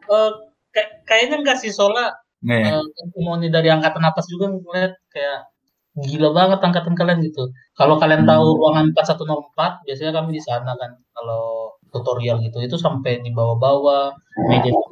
[0.07, 0.31] Eh,
[0.71, 2.69] kayak- kayaknya enggak sih soalnya Enggak ya?
[2.79, 5.50] eh, testimoni dari angkatan atas juga ngeliat kayak
[5.99, 7.51] gila banget angkatan kalian gitu.
[7.79, 8.57] Kalau kalian tahu Hmm.
[8.59, 14.15] ruangan 4104, biasanya kami di sana kan kalau tutorial gitu itu sampai di bawah-bawah,
[14.47, 14.83] meja di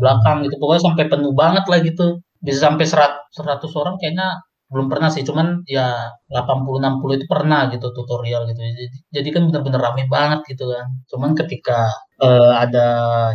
[0.00, 0.54] belakang gitu.
[0.62, 2.06] Pokoknya sampai penuh banget lah gitu.
[2.40, 4.40] Bisa sampai 100, 100 orang kayaknya
[4.70, 8.60] belum pernah sih, cuman ya 80 60 itu pernah gitu tutorial gitu.
[8.62, 8.84] Jadi,
[9.16, 10.86] jadi kan bener-bener rame banget gitu kan.
[11.10, 11.90] Cuman ketika
[12.22, 12.86] eh, ada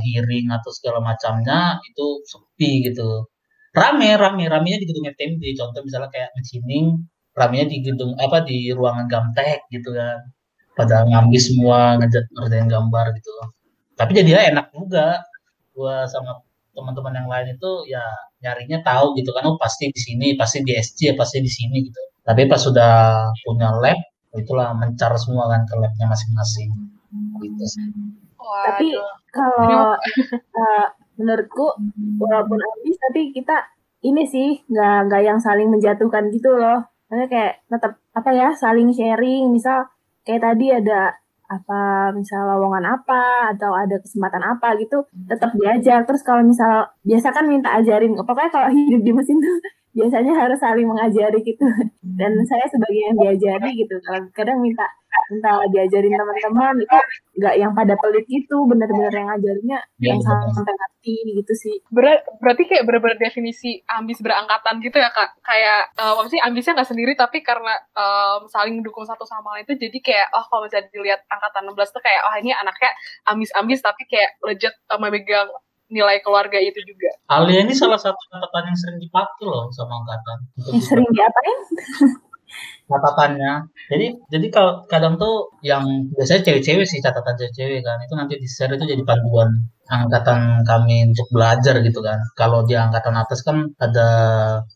[0.05, 3.27] hearing atau segala macamnya itu sepi gitu
[3.75, 7.03] rame rame ramenya di gedung FTMD contoh misalnya kayak mencining
[7.35, 10.19] ramenya di gedung apa di ruangan gamtek gitu kan.
[10.75, 13.31] Pada ngambil semua ngerjain gambar gitu
[13.95, 15.23] tapi jadinya enak juga.
[15.75, 16.39] Gua sama
[16.75, 18.03] teman-teman yang lain itu ya
[18.43, 19.43] nyarinya tahu gitu kan.
[19.47, 22.01] Oh pasti di sini pasti di SC pasti di sini gitu.
[22.27, 23.99] Tapi pas sudah punya lab
[24.35, 26.69] itulah mencar semua kan ke labnya masing-masing.
[27.39, 27.87] Gitu sih.
[28.39, 29.09] Tapi Waduh.
[29.31, 29.95] kalau
[30.55, 30.85] eh,
[31.19, 31.65] menurutku
[32.19, 33.55] walaupun habis tapi kita
[34.05, 36.85] ini sih nggak nggak yang saling menjatuhkan gitu loh.
[37.09, 39.49] Maksudnya kayak tetap apa ya saling sharing.
[39.53, 39.89] Misal
[40.25, 46.25] kayak tadi ada apa misal lowongan apa atau ada kesempatan apa gitu tetap diajar terus
[46.25, 49.53] kalau misal biasa kan minta ajarin pokoknya kalau hidup di mesin tuh
[49.95, 51.63] biasanya harus saling mengajari gitu.
[52.19, 53.95] Dan saya sebagai yang diajari gitu
[54.35, 54.85] kadang minta
[55.31, 56.97] minta diajarin teman-teman itu
[57.41, 61.75] nggak yang pada pelit gitu bener-bener yang ngajarinnya Iya, yang sampai ngerti gitu sih.
[61.89, 65.39] Ber- berarti kayak bener-bener definisi ambis berangkatan gitu ya kak?
[65.41, 69.75] Kayak uh, maksudnya ambisnya nggak sendiri tapi karena um, saling mendukung satu sama lain itu
[69.87, 72.91] jadi kayak oh kalau misalnya dilihat angkatan 16 tuh kayak oh ini anaknya
[73.25, 75.49] ambis-ambis tapi kayak legit uh, memegang
[75.89, 80.37] nilai keluarga itu juga Alia ini salah satu angkatan yang sering dipakai loh sama angkatan.
[80.73, 81.59] Yang sering diapain
[82.89, 83.53] catatannya.
[83.89, 88.47] Jadi jadi kalau kadang tuh yang biasanya cewek-cewek sih catatan cewek-cewek kan itu nanti di
[88.49, 89.49] share itu jadi panduan
[89.89, 92.17] angkatan kami untuk belajar gitu kan.
[92.37, 94.07] Kalau di angkatan atas kan ada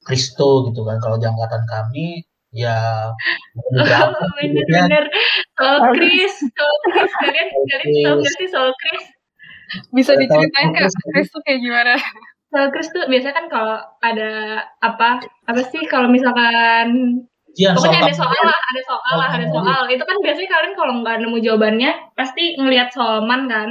[0.06, 0.98] Kristo gitu kan.
[1.02, 3.14] Kalau di angkatan kami ya
[4.42, 5.06] bener-bener
[5.54, 6.34] soal Chris
[7.22, 9.19] kalian kalian tahu nggak sih soal Chris?
[9.94, 11.94] Bisa diceritain kak, Chris tuh kayak gimana?
[12.50, 14.32] Soal Chris tuh biasanya kan kalau ada
[14.82, 19.82] apa apa sih kalau misalkan Ujian pokoknya ada soal lah, ada soal lah, ada soal.
[19.90, 23.70] Itu kan biasanya kalian kalau nggak nemu jawabannya pasti ngelihat soalman kan.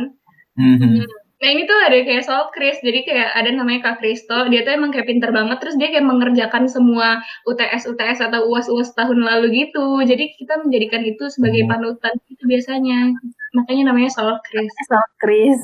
[0.59, 1.07] Mhm.
[1.39, 4.75] Nah ini tuh ada kayak soal Chris, jadi kayak ada namanya Kak Kristo, dia tuh
[4.75, 10.03] emang kayak pinter banget, terus dia kayak mengerjakan semua UTS-UTS atau UAS-UAS tahun lalu gitu,
[10.03, 11.71] jadi kita menjadikan itu sebagai Hmm.
[11.79, 13.15] panutan itu biasanya,
[13.57, 14.73] makanya namanya soal Chris.
[14.89, 15.61] So, Chris.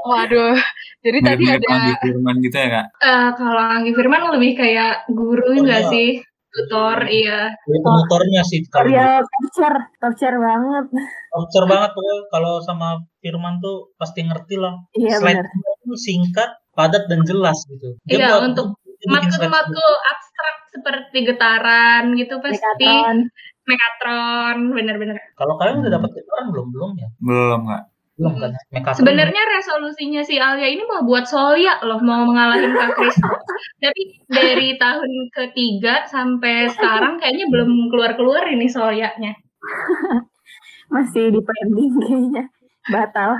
[0.00, 0.56] Waduh,
[1.04, 2.86] jadi tadi Mirip-mirip ada Anggi Firman gitu ya kak?
[3.04, 5.92] Eh kalau Anggi Firman lebih kayak guru Oh, enggak iya.
[5.92, 6.08] sih?
[6.50, 7.54] Tutor, iya.
[7.62, 10.84] Itu motornya sih kalau Real capture, capture banget.
[11.30, 14.74] Voucher banget tuh kalau sama Firman tuh pasti ngerti lah.
[14.98, 17.94] Iya Slide itu singkat, padat dan jelas gitu.
[18.10, 22.84] Iya, untuk Matkul-matkul abstrak seperti getaran gitu pasti.
[23.70, 25.16] Mekatron, bener-bener.
[25.38, 27.08] Kalau kalian udah dapat getaran belum belum ya?
[27.22, 27.82] Belum kak.
[28.18, 28.50] Belum kan?
[28.50, 28.60] ya?
[28.74, 28.98] Mekatron.
[28.98, 33.30] Sebenarnya resolusinya si Alia ini mau buat Solia loh, mau mengalahin Kak Kristo.
[33.82, 39.38] Tapi dari tahun ketiga sampai sekarang kayaknya belum keluar-keluar ini Solianya.
[40.92, 42.44] Masih di pending kayaknya.
[42.90, 43.36] Batal.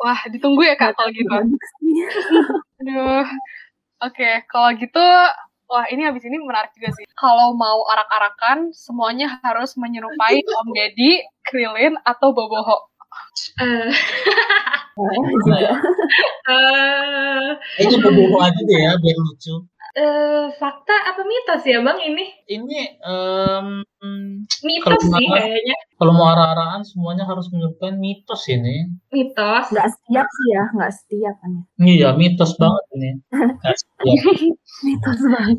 [0.00, 1.34] Wah, ditunggu ya kak kalau gitu.
[2.80, 3.26] Aduh.
[3.98, 5.06] Oke, kalau gitu,
[5.68, 7.04] wah ini habis ini menarik juga sih.
[7.14, 12.88] Kalau mau arak-arakan, semuanya harus menyerupai Om Deddy, Krilin, atau Boboho.
[13.60, 13.90] Eh,
[14.98, 15.58] juga.
[16.52, 17.48] eh,
[17.86, 19.54] Ini bobo aja deh ya biar lucu.
[19.94, 22.24] Eh, fakta apa mitos ya bang ini?
[22.44, 23.66] Ini em,
[24.62, 25.76] Mitos Kalau sih kayaknya.
[25.98, 28.86] kalau mau arah-arahan semuanya harus menyerupai mitos ini.
[29.10, 29.72] Mitos.
[29.72, 31.62] Nggak setiap sih ya, nggak setiap kan ya.
[31.82, 33.10] Iya, mitos banget ini.
[33.64, 34.18] Setiap.
[34.86, 35.58] Mitos banget.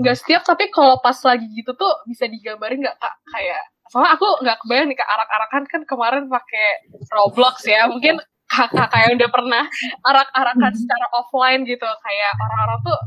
[0.00, 3.14] Nggak setiap, tapi kalau pas lagi gitu tuh bisa digambarin nggak kak?
[3.30, 6.66] Kayak, soalnya aku nggak kebayang nih kak arak-arakan kan kemarin pakai
[7.12, 7.86] Roblox ya.
[7.86, 8.16] Mungkin
[8.50, 9.64] kakak kayak udah pernah
[10.02, 11.86] arak-arakan secara offline gitu.
[11.86, 12.98] Kayak orang-orang tuh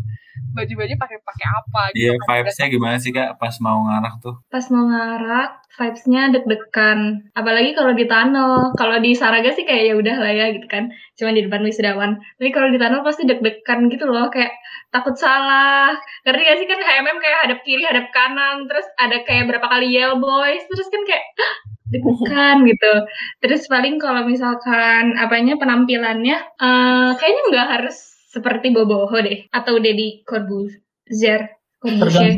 [0.53, 1.99] baju-baju pakai pakai apa gitu.
[1.99, 4.35] Iya, vibes-nya gimana sih kak pas mau ngarah tuh?
[4.47, 6.99] Pas mau ngarak, vibes-nya deg-degan.
[7.33, 8.71] Apalagi kalau di tunnel.
[8.77, 10.93] Kalau di Saraga sih kayak ya udah lah ya gitu kan.
[11.17, 12.21] Cuma di depan wisudawan.
[12.37, 14.29] Tapi kalau di tunnel pasti deg-degan gitu loh.
[14.29, 14.53] Kayak
[14.93, 15.97] takut salah.
[16.23, 18.69] Ngerti gak sih kan HMM kayak hadap kiri, hadap kanan.
[18.69, 20.61] Terus ada kayak berapa kali yell boys.
[20.69, 21.55] Terus kan kayak "Hah,
[21.89, 22.93] deg-degan gitu.
[23.41, 26.37] Terus paling kalau misalkan apanya penampilannya.
[26.37, 29.45] eh kayaknya nggak harus seperti Boboho deh.
[29.53, 31.53] Atau Deddy Corbuzier.
[31.77, 32.33] Corbuzier.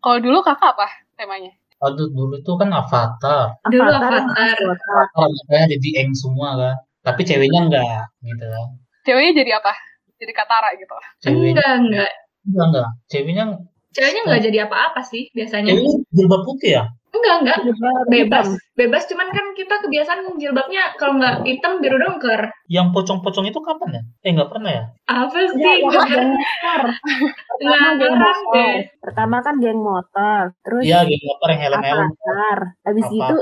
[0.00, 0.88] Kalau dulu kakak apa
[1.20, 1.52] temanya?
[1.82, 3.58] Aduh, dulu tuh kan avatar.
[3.68, 4.56] Dulu Avatar, Avatar.
[4.56, 4.96] Avatar.
[5.12, 6.74] Avatar makanya jadi eng semua kan.
[7.02, 8.66] Tapi ceweknya enggak gitu kan.
[9.02, 9.72] Ceweknya jadi apa?
[10.22, 10.94] Jadi Katara gitu.
[11.26, 12.12] Ceweknya Enggak, enggak.
[12.46, 12.88] enggak enggak.
[13.10, 13.44] Ceweknya
[13.92, 15.68] Ceweknya enggak jadi apa-apa sih biasanya.
[15.74, 16.84] ceweknya jilbab putih ya?
[17.12, 17.58] Enggak, enggak.
[17.62, 18.46] Jilbab Bebas.
[18.46, 18.46] hitam.
[18.72, 22.48] Bebas cuman kan kita kebiasaan jilbabnya kalau enggak hitam biru dongker.
[22.66, 24.02] Yang pocong-pocong itu kapan ya?
[24.22, 24.84] Eh enggak pernah ya?
[25.06, 25.60] Apa Iya, sih?
[25.60, 26.82] Enggak motor.
[27.52, 28.54] Pertama geng motor.
[28.56, 28.74] deh.
[28.98, 30.42] Pertama kan geng motor.
[30.62, 32.08] Terus Iya, geng motor yang helm-helm.
[32.82, 33.36] Habis itu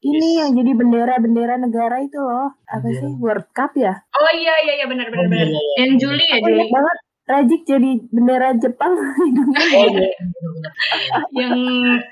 [0.00, 2.56] ini yang jadi bendera-bendera negara itu loh.
[2.64, 3.00] Apa Bendera.
[3.04, 3.10] sih?
[3.20, 3.92] World Cup ya?
[4.16, 5.44] Oh iya iya iya benar benar Oh, benar.
[5.44, 5.74] iya, iya, iya.
[5.82, 6.64] Yang Juli ya Aku Juli.
[6.72, 6.98] banget
[7.30, 8.90] Rajik jadi bendera Jepang.
[8.90, 10.10] Oh iya.
[11.34, 11.58] Yang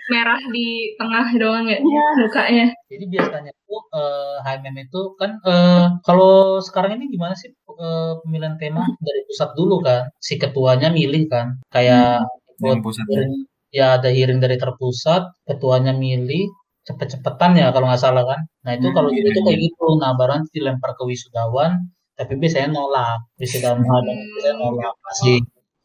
[0.09, 0.66] merah di
[0.98, 2.04] tengah doang ya Iya.
[2.22, 2.66] mukanya.
[2.87, 8.57] Jadi biasanya tuh eh, HMM itu kan eh, kalau sekarang ini gimana sih eh, pemilihan
[8.62, 10.07] tema dari pusat dulu kan?
[10.22, 12.22] Si ketuanya milih kan, kayak
[12.59, 13.35] Yang ikut pusat hearing,
[13.70, 16.46] ya ada hearing dari terpusat, ketuanya milih
[16.88, 18.40] cepet-cepetan ya kalau nggak salah kan.
[18.66, 19.87] Nah itu kalau Hmm, gitu itu iya, kayak gitu.
[20.00, 21.72] Nah baru nanti dilempar ke wisudawan,
[22.18, 23.22] tapi biasanya nolak.
[23.37, 25.37] Wisudawan ada biasanya nolak, ngasih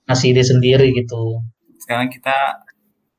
[0.03, 1.39] ngasih ide sendiri gitu.
[1.77, 2.65] Sekarang kita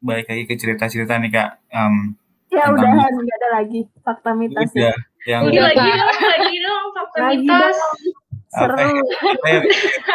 [0.01, 1.51] balik lagi ke cerita-cerita nih kak.
[1.71, 2.19] Em,
[2.51, 4.91] ya Tentang- udahan nggak ada lagi fakta mitos ya.
[4.91, 7.79] udah yang Udah Udah, lagi dong, lagi dong fakta mitos.
[8.55, 8.77] Seru.
[8.79, 9.61] apa ya?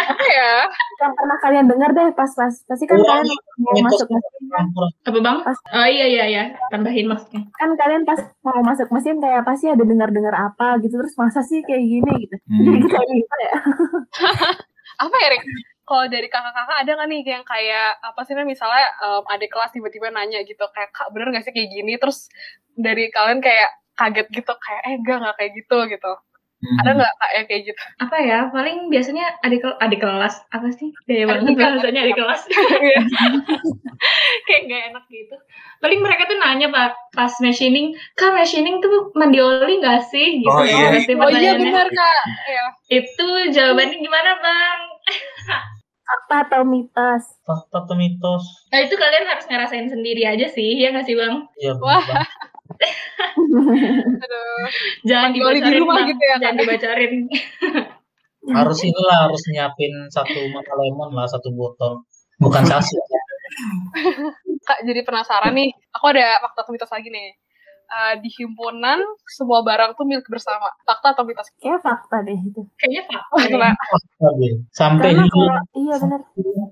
[0.09, 0.51] Apa ya?
[0.99, 2.53] Yang pernah kalian dengar deh pas-pas.
[2.63, 3.27] Pasti kan kalian
[3.59, 4.65] mau masuk mesin kan.
[5.03, 5.37] Apa bang?
[5.43, 7.41] Pas- Oh iya iya iya, tambahin maksudnya.
[7.53, 10.95] Kan kalian pas mau masuk mesin kayak pasti ada dengar-dengar apa gitu.
[10.95, 12.35] Terus masa sih kayak gini gitu.
[12.47, 12.63] Hmm.
[12.63, 13.53] Jadi kita gitu ya.
[15.03, 15.43] apa ya Rick?
[15.83, 20.13] Kalau dari kakak-kakak ada nggak nih yang kayak apa sih misalnya em, adik kelas tiba-tiba
[20.13, 22.29] nanya gitu kayak kak bener nggak sih kayak gini terus
[22.77, 26.11] dari kalian kayak kaget gitu kayak eh enggak nggak kayak gitu gitu
[26.59, 26.75] Hmm.
[26.77, 28.39] ada nggak kak yang kayak gitu Apa ya?
[28.49, 30.91] Paling biasanya adik kel- adik kelas apa sih?
[31.03, 31.71] Gaya banget Adik kelas.
[31.71, 32.41] bahasanya adik kelas.
[34.43, 35.35] kayak nggak enak gitu.
[35.79, 40.43] Paling mereka tuh nanya pak pas machining, kak machining tuh mandi oli nggak sih?
[40.43, 40.91] Gitu Oh, iya.
[40.93, 42.21] pasti Oh iya benar kak.
[42.45, 42.65] Ya.
[42.91, 44.79] Itu jawabannya gimana bang?
[46.01, 47.23] Fakta atau mitos?
[47.45, 48.43] Fakta atau mitos?
[48.67, 51.45] Nah itu kalian harus ngerasain sendiri aja sih, ya nggak sih bang?
[51.55, 52.03] Iya, Wah.
[54.23, 54.63] Aduh.
[55.03, 57.13] Jangan oli di dibocorin rumah bang, gitu ya, jangan dibocorin.
[58.55, 62.07] harus inilah harus nyiapin satu mata lemon lah satu botol
[62.39, 63.03] bukan saset
[64.67, 65.73] Kak jadi penasaran nih.
[65.97, 67.33] Aku ada fakta atau mitos lagi nih.
[67.89, 70.69] Eh, di himpunan semua barang tuh milik bersama.
[70.83, 71.49] Fakta atau mitos?
[71.57, 72.61] Kayak fakta deh itu.
[72.77, 73.21] Kayaknya pak.
[73.27, 73.69] Wah, kena.
[74.69, 76.21] sampai Karena kalau iya benar.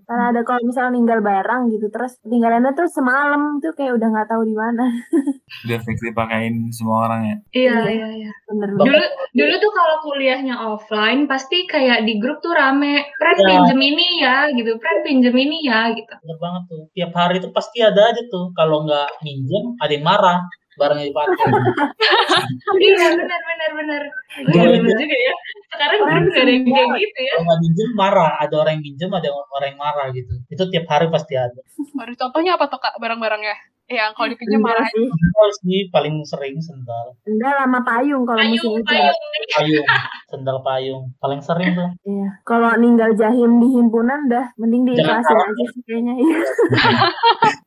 [0.03, 4.29] Karena ada kalau misalnya ninggal barang gitu terus tinggalannya tuh semalam tuh kayak udah nggak
[4.29, 4.83] tahu di mana.
[5.65, 7.35] Udah fix dipakein semua orang ya.
[7.55, 7.89] Iya Iya.
[7.89, 8.31] iya iya.
[8.45, 9.01] Bener Bang- Dulu
[9.33, 13.47] dulu tuh kalau kuliahnya offline pasti kayak di grup tuh rame, friend Ya.
[13.49, 16.13] pinjem ini ya gitu, friend pinjem ini ya gitu.
[16.17, 20.03] bener banget tuh tiap hari tuh pasti ada aja tuh kalau nggak minjem ada yang
[20.03, 20.39] marah
[20.77, 21.35] barangnya dipakai
[22.77, 24.01] Iya benar benar benar.
[24.37, 24.77] Iya, Iya iya.
[24.77, 25.33] benar juga ya.
[25.67, 27.31] Sekarang nggak ada yang kayak gitu ya.
[27.33, 30.85] kalau nggak minjem marah ada orang yang minjem ada orang yang marah gitu itu tiap
[30.87, 31.59] hari pasti ada
[31.97, 33.55] Baru contohnya apa tuh kak barang-barangnya?
[33.89, 34.87] Yang kalau dipinjam Sendal marah.
[34.89, 35.07] sih.
[35.07, 38.83] sendal sih paling sering sendal Sendal sama payung kalau musim hujan.
[38.85, 39.15] payung.
[39.55, 39.87] payung
[40.27, 42.27] sendal payung paling sering tuh Iya.
[42.43, 45.47] Kalau ninggal jahim di himpunan dah mending diikhlasin harap.
[45.47, 46.13] aja sih kayaknya.
[46.15, 46.39] Iya.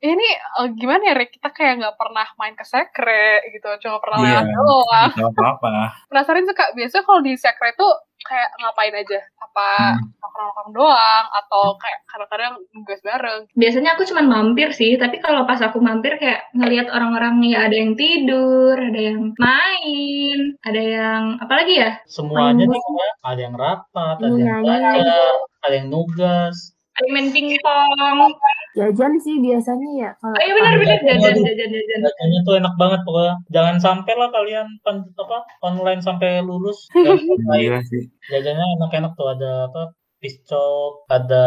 [0.10, 1.30] Ini eh, gimana ya Rick?
[1.32, 3.68] Kita kayak nggak pernah main ke sekre gitu.
[3.80, 4.28] Cuma pernah Iya.
[4.34, 5.10] lewat doang.
[5.14, 5.68] Gak apa-apa.
[6.06, 6.72] Penasaran sih kak.
[6.72, 7.92] Biasanya kalau di sekre tuh
[8.22, 9.20] kayak ngapain aja?
[9.40, 10.12] Apa Hmm.
[10.20, 11.24] nongkrong-nongkrong doang?
[11.34, 13.40] Atau kayak kadang-kadang nugas bareng?
[13.54, 17.76] Biasanya aku cuman mampir sih, tapi kalau pas aku mampir kayak ngelihat orang-orang ya ada
[17.76, 21.90] yang tidur, ada yang main, ada yang apa lagi ya?
[22.06, 24.54] semuanya juga ada yang rapat ada Iya, yang iya.
[24.62, 26.56] belajar ada yang nugas
[27.00, 28.32] Yang main pingpong.
[28.72, 31.08] Jajan sih biasanya ya kalau Oh iya benar-benar Aduh.
[31.10, 31.98] jajan jajan jajan.
[32.00, 36.78] Belajarnya tuh enak banget pokoknya jangan sampai lah kalian pan- apa online sampai lulus
[37.50, 38.02] Gila sih.
[38.26, 39.82] jajannya enak-enak tuh ada apa
[40.20, 41.44] piscok ada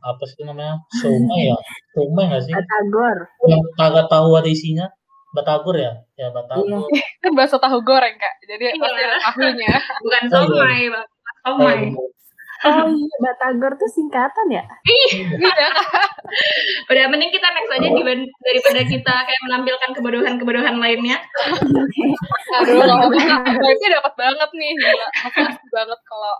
[0.00, 1.56] apa sih namanya somai ya
[1.92, 3.16] somai nggak sih Batagor.
[3.46, 4.86] yang kagak tahu ada isinya
[5.30, 6.82] batagor ya ya batagor
[7.20, 8.34] Kan bakso tahu goreng kak.
[8.42, 8.74] Jadi Iya.
[8.74, 9.70] pasti ada tahunya.
[10.00, 10.34] Bukan Oh, iya.
[10.34, 11.06] somai, Bang.
[11.38, 11.80] Somai.
[12.60, 14.64] Oh iya, Batagor tuh singkatan ya?
[14.84, 15.68] Iya.
[16.92, 17.88] Udah mending kita next aja
[18.44, 21.18] daripada kita kayak menampilkan kebodohan-kebodohan lainnya.
[22.60, 24.72] Aduh, kalau kak, webnya dapat banget nih.
[24.76, 25.08] Gila.
[25.30, 26.34] Aku asik banget kalau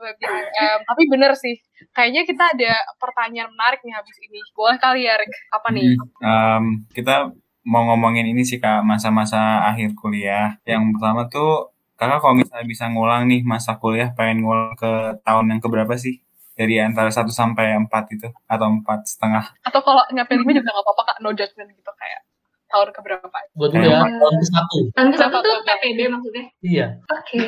[0.00, 0.80] IM.
[0.84, 1.56] Tapi bener sih.
[1.92, 4.40] Kayaknya kita ada pertanyaan menarik nih habis ini.
[4.52, 5.32] Boleh kali ya, Rick?
[5.52, 5.96] Apa nih?
[6.20, 7.32] Em, kita
[7.66, 10.56] mau ngomongin ini sih kak masa-masa akhir kuliah.
[10.68, 14.90] Yang pertama tuh kakak kalau misalnya bisa ngulang nih masa kuliah pengen ngulang ke
[15.20, 16.20] tahun yang keberapa sih?
[16.52, 19.44] Dari antara 1 sampai 4 itu atau empat setengah.
[19.60, 21.16] Atau kalau nyampe lima juga nggak apa-apa kak.
[21.20, 22.20] No judgment gitu kayak
[22.66, 23.28] tahun keberapa.
[23.52, 24.00] gue dulu ya Iya.
[24.16, 25.56] tahun ke satu Tahun ke satu tuh?
[25.62, 26.44] PPB maksudnya.
[26.60, 27.40] iya Oke.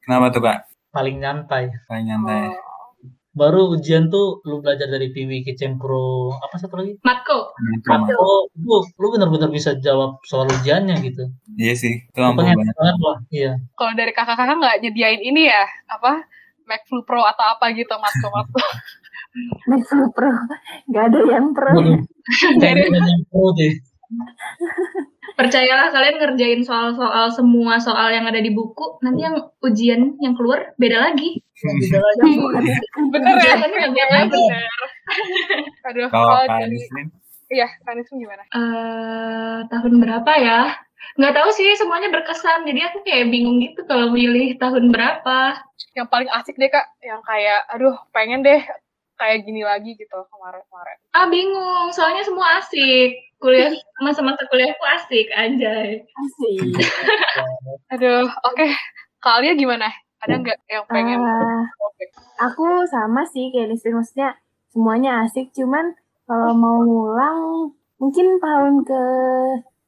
[0.00, 0.58] Kenapa tuh kak?
[0.90, 2.48] paling nyantai Paling nyantai.
[2.48, 2.56] Oh.
[3.34, 5.98] Baru ujian tuh lu belajar dari Piwi Kicempro
[6.32, 7.50] apa satu lagi Matko.
[7.82, 12.54] Cuma- oh lu lu benar-benar bisa jawab soal ujiannya gitu Iya sih, itu banget.
[12.54, 15.66] banget lah iya Kalau dari kakak-kakak nggak nyediain ini ya?
[15.88, 16.22] Apa?
[16.64, 18.56] MacFlu Pro atau apa gitu, matko-matko.
[19.66, 20.30] MacBook Pro.
[20.88, 21.76] Gak ada yang pro.
[22.56, 23.74] Kayaknya ada yang pro deh
[25.34, 30.70] Percayalah kalian ngerjain soal-soal semua soal yang ada di buku, nanti yang ujian yang keluar
[30.78, 31.42] beda lagi.
[33.10, 33.54] Bener ya?
[33.58, 34.30] Beda Iya, lagi.
[34.30, 34.78] bener.
[35.90, 36.46] Aduh, Kalau
[37.52, 37.68] Iya,
[38.14, 38.42] gimana?
[38.50, 40.60] Eh, tahun berapa ya?
[41.20, 42.64] Nggak tahu sih, semuanya berkesan.
[42.64, 45.60] Jadi aku kayak bingung gitu kalau milih tahun berapa.
[45.94, 46.86] Yang paling asik deh, Kak.
[47.04, 48.62] Yang kayak, aduh, pengen deh
[49.18, 50.96] kayak gini lagi gitu kemarin-kemarin.
[51.14, 53.34] Ah bingung, soalnya semua asik.
[53.38, 56.00] Kuliah masa-masa kuliahku asik, anjay.
[56.00, 56.68] Asik.
[57.92, 58.66] Aduh, oke.
[59.20, 59.88] Kalian gimana?
[60.24, 61.20] Ada nggak yang pengen?
[61.20, 61.64] Ah,
[62.48, 64.40] aku sama sih kayak Listri maksudnya
[64.72, 65.94] semuanya asik cuman
[66.24, 69.02] kalau mau ngulang mungkin tahun ke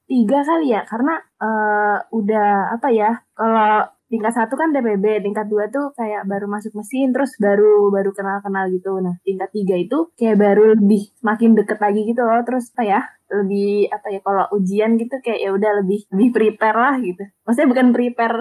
[0.06, 2.48] tiga kali ya karena eh, udah
[2.78, 7.34] apa ya kalau tingkat satu kan DPB tingkat dua tuh kayak baru masuk mesin terus
[7.42, 9.02] baru baru kenal kenal gitu.
[9.02, 13.00] Nah tingkat tiga itu kayak baru lebih makin deket lagi gitu loh terus apa ya
[13.26, 17.22] lebih apa ya kalau ujian gitu kayak ya udah lebih lebih prepare lah gitu.
[17.42, 18.36] Maksudnya bukan prepare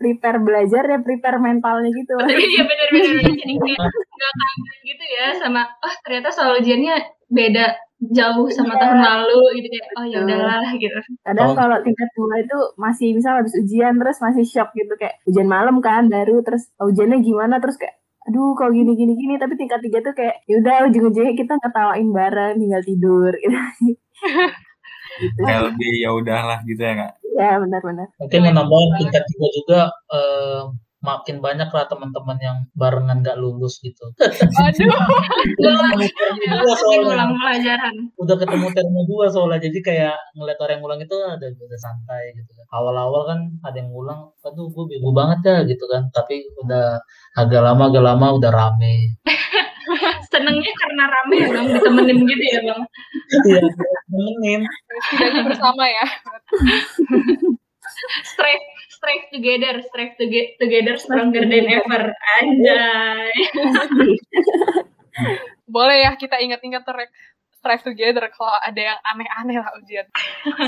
[0.00, 2.16] prepare belajar ya prepare mentalnya gitu.
[2.24, 3.20] Iya bener-bener.
[3.36, 3.80] Jadi kayak
[4.16, 6.96] nggak kaget gitu ya sama, oh ternyata soal ujiannya
[7.28, 10.96] beda jauh sama tahun lalu gitu kayak, oh ya udahlah gitu.
[11.20, 11.56] Kadang Oh.
[11.56, 15.84] kalau tingkat dua itu masih misal habis ujian terus masih shock gitu kayak ujian malam
[15.84, 19.80] kan baru terus oh, ujiannya gimana terus kayak aduh kalau gini gini gini tapi tingkat
[19.80, 23.56] tiga tuh kayak yaudah ujung-ujungnya kita ngetawain bareng tinggal tidur gitu.
[25.20, 25.40] gitu.
[25.40, 29.80] kayak lebih ya udahlah gitu ya kak ya benar-benar Mungkin menambah tingkat tiga juga
[30.12, 30.62] eh,
[31.00, 34.12] makin banyak lah teman-teman yang barengan gak lulus gitu.
[34.20, 34.92] Aduh,
[35.60, 37.16] Dua soalnya.
[37.16, 37.94] ulang pelajaran.
[38.20, 42.36] Udah ketemu termo dua soalnya jadi kayak ngeliat orang yang ngulang itu ada udah santai
[42.36, 42.66] gitu kan.
[42.76, 46.12] Awal-awal kan ada yang ngulang, aduh gue bego banget ya gitu kan.
[46.12, 47.00] Tapi udah
[47.40, 49.16] agak lama agak lama udah rame.
[50.30, 52.80] Senengnya karena rame ya bang, ditemenin gitu ya bang.
[53.48, 53.60] Iya,
[54.12, 54.60] nemenin.
[55.10, 56.06] setidaknya bersama ya.
[58.24, 62.02] Strive, strive together, strive toge- together stronger than ever.
[62.38, 63.30] Anjay.
[65.66, 67.10] Boleh ya kita ingat-ingat Rek.
[67.52, 70.08] strive together kalau ada yang aneh-aneh lah ujian.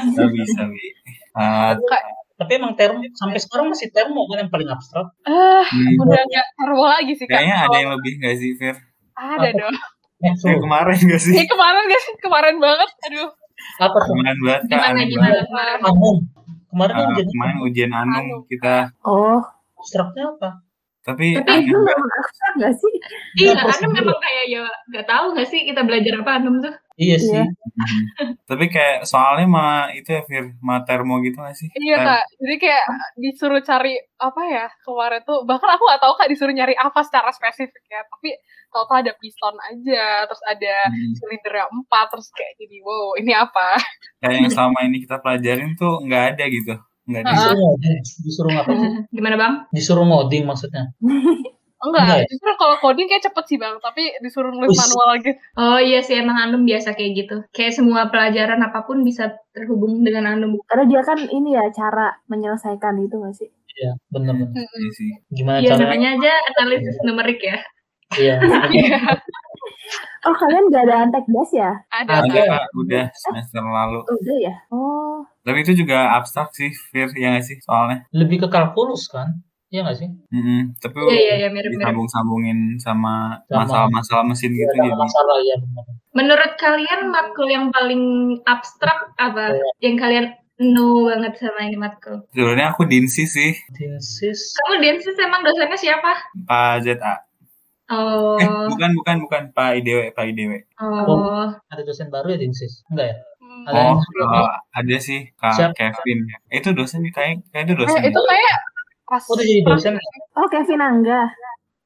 [0.04, 0.86] Bisa bisa Wi.
[1.32, 2.04] Kayak,
[2.36, 5.08] Tapi emang termo sampai sekarang masih termo kan yang paling abstrak.
[5.24, 8.76] ah, hmm, udah nggak terbawa lagi sih kayaknya ada yang lebih nggak sih Fir?
[9.14, 9.56] Ada Apa?
[9.56, 9.76] dong.
[10.20, 11.32] Kayak kemarin nggak sih?
[11.32, 12.90] Ini kemarin guys, kemarin banget.
[13.08, 13.28] Aduh.
[13.80, 13.98] apa?
[14.04, 14.62] Kemarin banget.
[14.68, 15.82] Gimana gimana banget.
[16.72, 16.94] Kemarin?
[16.96, 18.48] Ah, kan jadi kemarin ujian Anu.
[18.48, 19.44] kita, oh
[19.92, 20.18] tapi
[21.02, 22.94] tapi Tapi itu memang abstrak gak sih
[23.42, 26.74] Iya, Anum memang kayak ya nggak tahu nggak sih kita belajar apa Anum tuh?
[26.94, 27.42] Iya sih.
[27.42, 27.44] Iya.
[27.72, 28.44] Mhm.
[28.44, 31.72] Tapi kayak soalnya mah itu ya Fir, mah termo gitu nggak sih?
[31.72, 32.84] Iya Ter- kak, jadi kayak
[33.16, 37.32] disuruh cari apa ya kemarin tuh bahkan aku gak tahu kak disuruh nyari apa secara
[37.32, 38.36] spesifik ya, tapi
[38.68, 41.12] tahu ada piston aja, terus ada Hmm.
[41.16, 43.80] silindernya empat, terus kayak gini, wow ini apa?
[44.20, 46.74] Kayak yang selama ini kita pelajarin tuh nggak ada gitu,
[47.04, 47.30] nggak ada.
[47.30, 47.36] Ah.
[47.36, 47.96] Disuruh ngoding.
[48.22, 48.90] Disuruh ngapain sih?
[49.16, 49.52] Gimana bang?
[49.70, 50.84] Disuruh ngoding maksudnya.
[51.82, 52.26] Enggak, Enggak ya?
[52.30, 55.34] justru kalau coding kayak cepet sih bang, tapi disuruh nulis manual gitu.
[55.58, 57.36] Oh iya sih emang Anum biasa kayak gitu.
[57.50, 60.62] Kayak semua pelajaran apa pun bisa terhubung dengan Anum.
[60.70, 64.62] karena dia kan ini ya cara menyelesaikan itu gak sih Iya, bener bener.
[64.62, 64.78] Mm-mm.
[64.78, 65.10] Iya sih.
[65.32, 65.82] Gimana Iya caranya?
[65.90, 67.58] namanya aja analisis numerik ya.
[68.14, 68.34] Iya.
[70.22, 74.00] Oh kalian gak ada antek gas ya ada Ada kak, udah semester lalu.
[74.06, 77.58] udah ya oh Tapi itu juga abstrak sih, Fir, ya nggak sih?
[77.60, 78.06] Soalnya.
[78.10, 79.42] Lebih ke kalkulus kan?
[79.68, 80.08] Iya nggak sih?
[80.30, 80.78] Mm-mm.
[80.78, 81.82] Tapi Iya iya iya mirip-mirip.
[81.82, 84.94] disambung-sambungin sama Sama- masalah-masalah mesin gitu Iya, jadi.
[84.94, 85.84] masalah ya benar.
[86.12, 88.02] Menurut kalian matkul yang paling
[88.44, 89.50] abstrak apa?
[89.80, 90.26] Yang kalian
[90.62, 92.22] no banget sama ini matkul?
[92.30, 94.54] Sebenarnya aku Dinsi sih, Dinsis.
[94.54, 96.12] Kamu Densis emang dosennya siapa?
[96.44, 97.14] Pak ZA.
[97.84, 100.52] Oh, Eh, bukan, bukan, bukan Pak IDW, Pak IDW.
[100.78, 102.86] oh, Ada dosen baru ya Dinsis?
[102.88, 103.16] Enggak ya?
[103.36, 103.62] Hmm.
[103.64, 105.74] Ada Oh, yang- kalau ada sih Kak Siapa?
[105.74, 106.18] Kevin.
[106.48, 107.98] Eh, itu dosen kayak kayak itu dosen.
[107.98, 108.54] Eh, itu kayak
[109.04, 109.92] pas Oh, udah jadi dosen?
[110.32, 111.20] oh Kevin Angga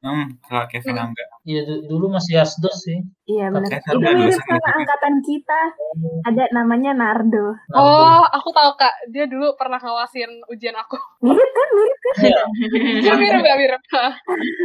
[0.06, 1.24] Hmm, Kak Kevin Angga.
[1.42, 3.02] Iya, du- dulu masih asdos sih.
[3.26, 5.60] iya benar itu mirip sama angkatan kita
[6.22, 8.94] ada namanya Nardo Nah, Oh, aku tahu kak.
[9.10, 10.94] Dia dulu pernah ngawasin ujian aku.
[11.26, 12.38] mirip kan mirip kan Iya,
[13.02, 13.82] Mirip mirip gak mirip?
[13.90, 14.12] Hah.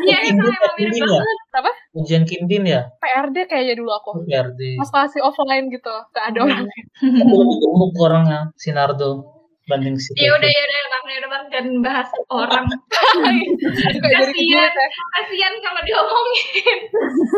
[0.04, 1.10] Iya Kindin emang ya, mirip ya?
[1.52, 1.76] banget.
[1.92, 2.82] Ujian Kindin ya?
[2.96, 4.10] PRD kayaknya dulu aku.
[4.24, 4.62] PRD.
[4.78, 6.66] Pas kasih offline gitu, gak ada orang.
[7.02, 9.41] Aku lebih gemuk orangnya, Sinardo.
[9.70, 10.58] Banding si Ya udah Kevin.
[10.58, 12.66] ya udah bang ya udah bang dan bahas orang.
[12.90, 14.72] Kasian.
[14.74, 14.88] ya.
[15.18, 16.80] Kasian kalau diomongin.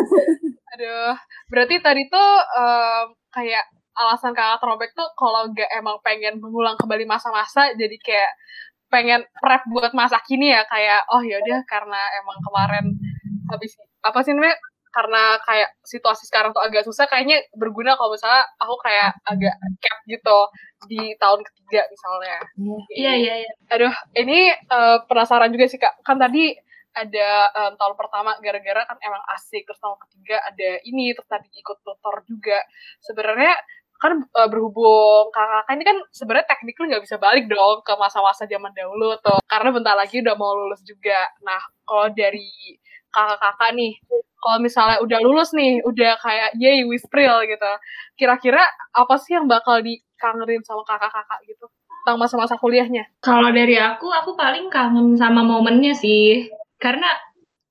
[0.74, 1.14] Aduh,
[1.52, 3.64] berarti tadi tuh em, kayak
[3.94, 8.32] alasan kakak terobek tuh kalau gak emang pengen mengulang kembali masa-masa, jadi kayak
[8.90, 12.86] pengen prep buat masa kini ya kayak oh yaudah karena emang kemarin
[13.50, 13.74] habis
[14.06, 14.54] apa sih namanya
[14.94, 19.98] karena kayak situasi sekarang tuh agak susah kayaknya berguna kalau misalnya aku kayak agak cap
[20.06, 20.40] gitu
[20.86, 22.38] di tahun ketiga misalnya.
[22.94, 23.14] Iya.
[23.18, 23.52] Iya iya.
[23.74, 26.06] aduh ini eh, penasaran juga sih kak.
[26.06, 26.54] Kan tadi
[26.94, 31.50] ada em, tahun pertama gara-gara kan emang asik terus tahun ketiga ada ini terus tadi
[31.58, 32.62] ikut tutor juga.
[33.02, 33.58] Sebenarnya
[33.98, 38.70] kan eh, berhubung kakak ini kan sebenarnya tekniknya nggak bisa balik dong ke masa-masa zaman
[38.78, 39.42] dahulu tuh.
[39.50, 41.18] Karena bentar lagi udah mau lulus juga.
[41.42, 42.78] Nah kalau dari
[43.14, 43.94] kakak-kakak nih
[44.44, 47.72] kalau misalnya udah lulus nih udah kayak yay wispril gitu
[48.20, 48.60] kira-kira
[48.92, 51.66] apa sih yang bakal dikangenin sama kakak-kakak gitu
[52.04, 56.52] tentang masa-masa kuliahnya Kalau dari aku, aku paling kangen sama momennya sih.
[56.76, 57.08] Karena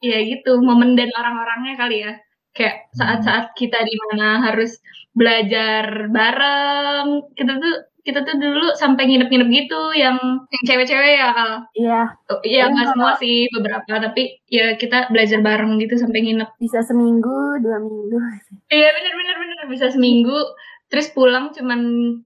[0.01, 2.17] ya gitu, momen dan orang-orangnya kali ya.
[2.57, 4.81] Kayak saat-saat kita di mana harus
[5.13, 7.29] belajar bareng.
[7.37, 11.53] Kita tuh kita tuh dulu sampai nginep-nginep gitu yang yang cewek-cewek ya Al.
[11.73, 15.95] iya Oh, Iya Yang nggak kalau- semua sih beberapa tapi ya kita belajar bareng gitu
[15.97, 16.51] sampai nginep.
[16.57, 18.19] bisa seminggu dua minggu
[18.69, 20.35] Iya bener-bener bener bisa seminggu
[20.87, 21.81] terus pulang cuman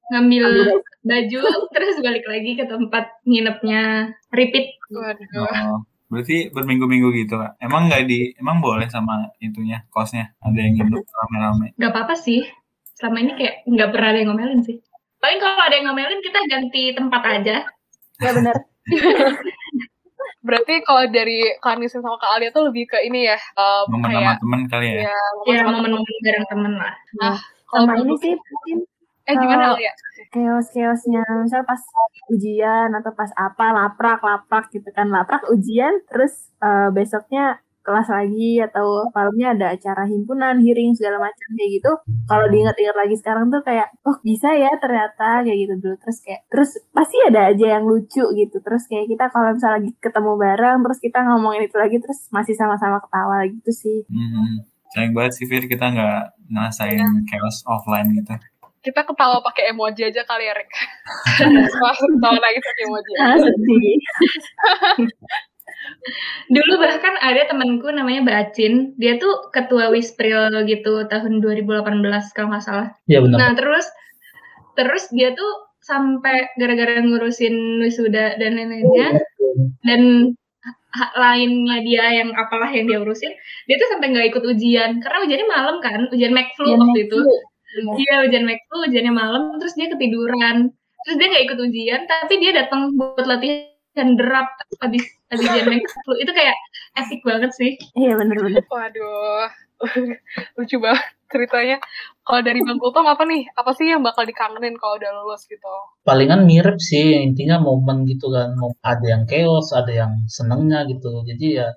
[0.09, 1.41] ngambil Ambil baju
[1.75, 3.83] terus balik lagi ke tempat nginepnya
[4.31, 5.45] repeat Waduh.
[5.45, 7.59] Oh, berarti berminggu-minggu gitu, Kak.
[7.59, 10.31] Emang nggak di emang boleh sama itunya, kosnya.
[10.39, 11.75] Ada yang hidup rame-rame.
[11.75, 12.47] nggak apa-apa sih
[12.95, 14.79] selama ini kayak nggak pernah ada yang ngomelin sih
[15.27, 17.57] paling kalau ada yang ngomelin kita ganti tempat aja.
[18.17, 18.55] Ya benar.
[20.47, 24.15] Berarti kalau dari Kak Nisin sama Kak Alia tuh lebih ke ini ya, um, momen
[24.15, 25.11] sama temen kali ya.
[25.11, 26.95] ya, Ya, sama momen-momen bareng temen lah.
[27.19, 28.79] Nah, kalau Sama ini sih mungkin
[29.27, 29.93] eh gimana kalau- Alia?
[30.27, 31.23] chaos-chaosnya.
[31.43, 31.83] Misal pas
[32.31, 35.11] ujian atau pas apa laprak laprak gitu kan.
[35.11, 41.49] Laprak ujian terus eh, besoknya kelas lagi atau malamnya ada acara himpunan hearing segala macam
[41.55, 41.93] kayak gitu
[42.27, 46.43] kalau diingat-ingat lagi sekarang tuh kayak oh bisa ya ternyata kayak gitu dulu terus kayak
[46.51, 50.79] terus pasti ada aja yang lucu gitu terus kayak kita kalau misalnya lagi ketemu bareng
[50.83, 54.67] terus kita ngomongin itu lagi terus masih sama-sama ketawa gitu sih Mhm.
[54.87, 58.33] Sayang banget sih Fir kita nggak ngerasain chaos offline gitu.
[58.81, 60.71] Kita ketawa pakai emoji aja kali ya, Rek.
[61.83, 63.13] Pas ketawa lagi pakai emoji.
[63.19, 63.99] ah, sedih
[66.47, 71.87] Dulu bahkan ada temanku namanya Bacin, dia tuh ketua Wispril gitu tahun 2018
[72.35, 72.89] kalau nggak salah.
[73.11, 73.39] Iya benar.
[73.39, 73.87] Nah terus
[74.77, 79.23] terus dia tuh sampai gara-gara ngurusin wisuda dan lain-lainnya
[79.87, 80.35] dan
[80.97, 83.31] hak lainnya dia yang apalah yang dia urusin,
[83.69, 87.19] dia tuh sampai nggak ikut ujian karena ujiannya malam kan, ujian McFlu Ujian waktu itu.
[87.77, 90.73] Iya ujian McFlu, ujiannya malam, terus dia ketiduran.
[91.05, 94.49] Terus dia nggak ikut ujian, tapi dia datang buat latihan derap
[94.83, 96.15] habis habis ujian McFlu.
[96.21, 96.57] Itu kayak
[97.01, 97.71] epic banget sih.
[97.97, 99.49] iya bener-bener Waduh,
[100.61, 101.77] lucu banget ceritanya.
[102.23, 103.47] Kalau dari Bang Kultom apa nih?
[103.55, 105.73] Apa sih yang bakal dikangenin kalau udah lulus gitu?
[106.07, 108.55] Palingan mirip sih intinya momen gitu kan.
[108.59, 111.23] Mau ada yang chaos, ada yang senengnya gitu.
[111.27, 111.69] Jadi ya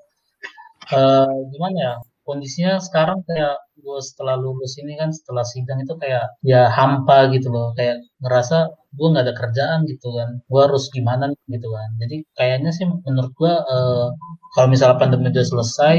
[0.90, 1.94] eh gimana ya?
[2.30, 7.50] Kondisinya sekarang kayak gue setelah lulus ini kan setelah sidang itu kayak ya hampa gitu
[7.50, 7.74] loh.
[7.78, 8.58] Kayak ngerasa
[8.98, 10.30] gue nggak ada kerjaan gitu kan.
[10.46, 11.90] Gue harus gimana gitu kan.
[12.02, 14.08] Jadi kayaknya sih menurut gue eh,
[14.54, 15.96] kalau misalnya pandemi udah selesai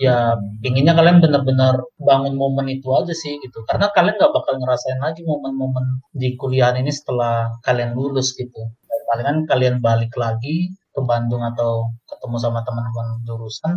[0.00, 0.32] ya
[0.64, 5.20] inginnya kalian benar-benar bangun momen itu aja sih gitu karena kalian nggak bakal ngerasain lagi
[5.28, 8.72] momen-momen di kuliah ini setelah kalian lulus gitu
[9.12, 13.76] palingan kalian balik lagi ke Bandung atau ketemu sama teman-teman jurusan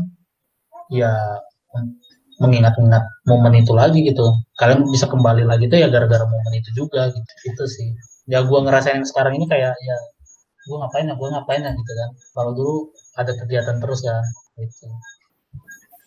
[0.93, 1.11] ya
[1.73, 1.97] men-
[2.41, 4.25] mengingat-ingat momen itu lagi gitu
[4.57, 7.87] kalian bisa kembali lagi tuh ya gara-gara momen itu juga gitu itu sih
[8.25, 9.97] ya gua ngerasain sekarang ini kayak ya
[10.65, 12.75] gua ngapain ya gua ngapain ya gitu kan kalau dulu
[13.15, 14.23] ada kegiatan terus kan
[14.55, 14.87] gitu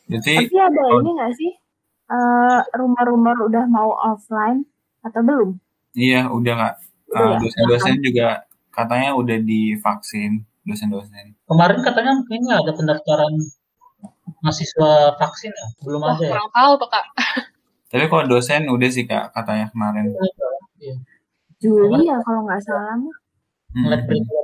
[0.06, 1.02] Jadi Tapi ada Oh.
[1.02, 1.52] ini nggak sih
[2.06, 4.62] eh, rumor-rumor udah mau offline
[5.02, 5.50] atau belum?
[5.94, 6.74] iya udah nggak
[7.06, 7.38] Uh, ya?
[7.38, 11.38] dosen-dosen juga katanya udah divaksin dosen-dosen.
[11.46, 13.30] Kemarin katanya ini ada pendaftaran
[14.46, 15.66] mahasiswa vaksin ya?
[15.82, 16.30] Belum Wah, ada ya?
[16.38, 17.04] kurang tahu tuh, Kak.
[17.86, 20.10] Tapi kalau dosen udah sih kak katanya kemarin.
[21.56, 23.16] Juli ya kalau nggak salah mah.
[23.74, 24.08] Ngeliat Hmm.
[24.08, 24.34] berita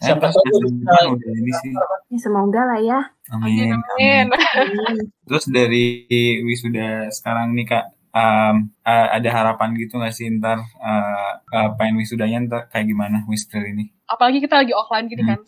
[0.00, 1.72] Eh, siapa pas tahu bisa kan udah ini sih.
[2.08, 3.00] Ya semoga lah ya.
[3.28, 4.26] Amin, Amin.
[4.32, 4.96] amin.
[5.28, 6.08] Terus dari
[6.40, 12.00] wisuda sekarang nih kak, um, uh, ada harapan gitu nggak sih ntar uh, uh, pengen
[12.00, 13.92] wisudanya ntar kayak gimana wispril ini?
[14.08, 15.36] Apalagi kita lagi offline gini Hmm.
[15.36, 15.38] kan.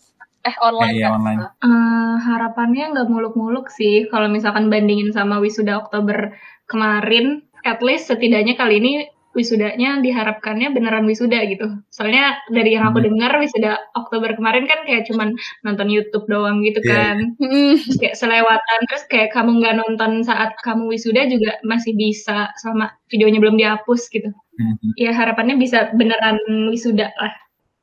[0.43, 1.15] Eh, online iya kan.
[1.23, 1.39] online.
[1.63, 6.35] Eh, harapannya nggak muluk-muluk sih kalau misalkan bandingin sama wisuda Oktober
[6.67, 8.93] kemarin at least setidaknya kali ini
[9.33, 13.07] wisudanya diharapkannya beneran wisuda gitu soalnya dari yang aku Hmm.
[13.09, 15.33] dengar wisuda Oktober kemarin kan kayak cuman
[15.65, 16.91] nonton YouTube doang gitu Iya.
[16.93, 17.73] kan Hmm.
[17.81, 22.93] Terus kayak selewatan terus kayak kamu nggak nonton saat kamu wisuda juga masih bisa sama
[23.09, 24.29] videonya belum dihapus gitu
[24.59, 25.01] Mhm.
[25.01, 26.37] ya harapannya bisa beneran
[26.69, 27.33] wisuda lah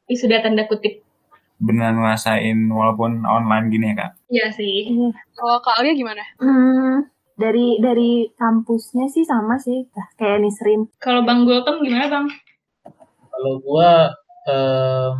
[0.06, 1.02] wisuda tanda kutip
[1.60, 4.10] Beneran ngerasain walaupun online gini ya kak?
[4.32, 5.08] ya sih Iya.
[5.36, 6.24] Kalau Kak Alia gimana?
[6.40, 7.04] Hmm,
[7.36, 9.78] dari dari kampusnya sih sama sih
[10.16, 10.88] kayak Nisrin.
[10.98, 12.26] kalau bang Gultom gimana bang
[13.30, 13.90] Kalau gua
[14.48, 15.16] em,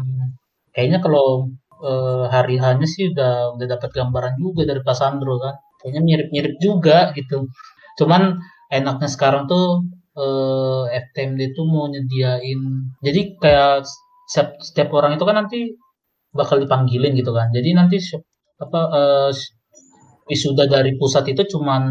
[0.74, 1.49] kayaknya kalau
[1.80, 5.55] eh, hari hanya sih udah udah dapat gambaran juga dari Pak Sandro kan.
[5.80, 7.49] Kayaknya mirip-mirip juga gitu.
[7.99, 8.36] Cuman
[8.72, 9.84] enaknya sekarang tuh
[10.16, 12.61] eh, FTMD tuh mau nyediain.
[13.05, 13.84] Jadi kayak
[14.28, 15.59] setiap, setiap orang itu kan nanti
[16.34, 17.50] bakal dipanggilin gitu kan.
[17.54, 17.96] Jadi nanti
[18.60, 19.30] apa eh,
[20.30, 21.82] wisuda dari pusat itu cuman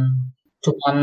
[0.59, 0.97] cuman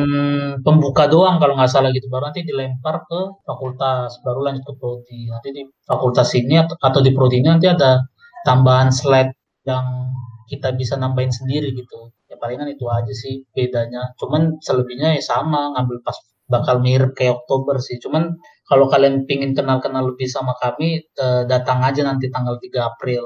[0.61, 2.07] pembuka doang kalau nggak salah gitu.
[2.13, 5.21] Baru nanti dilempar ke fakultas baru lanjut ke prodi.
[5.33, 8.05] Nanti di fakultas ini atau di prodi ini nanti ada
[8.45, 9.33] tambahan slide
[9.69, 10.13] yang
[10.51, 12.13] kita bisa nambahin sendiri gitu.
[12.31, 14.13] Ya palingan itu aja sih bedanya.
[14.21, 16.17] Cuman selebihnya ya sama ngambil pas
[16.47, 17.97] bakal mirip kayak Oktober sih.
[18.03, 18.35] Cuman
[18.71, 23.25] kalau kalian pingin kenal-kenal lebih sama kami eh, datang aja nanti tanggal 3 April.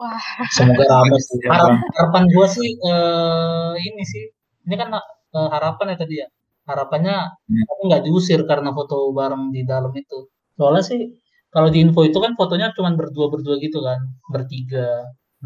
[0.00, 0.18] Wah,
[0.56, 1.36] semoga ramai sih.
[1.40, 4.24] Siap, Harap- harapan gua sih eh, ini sih.
[4.68, 6.28] Ini kan eh, harapan ya tadi ya.
[6.68, 7.16] Harapannya
[7.50, 7.64] Hmm.
[7.72, 10.30] aku nggak diusir karena foto bareng di dalam itu.
[10.58, 11.00] Soalnya sih
[11.52, 14.00] kalau di info itu kan fotonya cuma berdua berdua gitu kan.
[14.32, 14.88] Bertiga.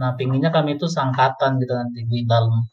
[0.00, 2.66] Nah pinginnya kami itu sangkatan gitu nanti di dalam.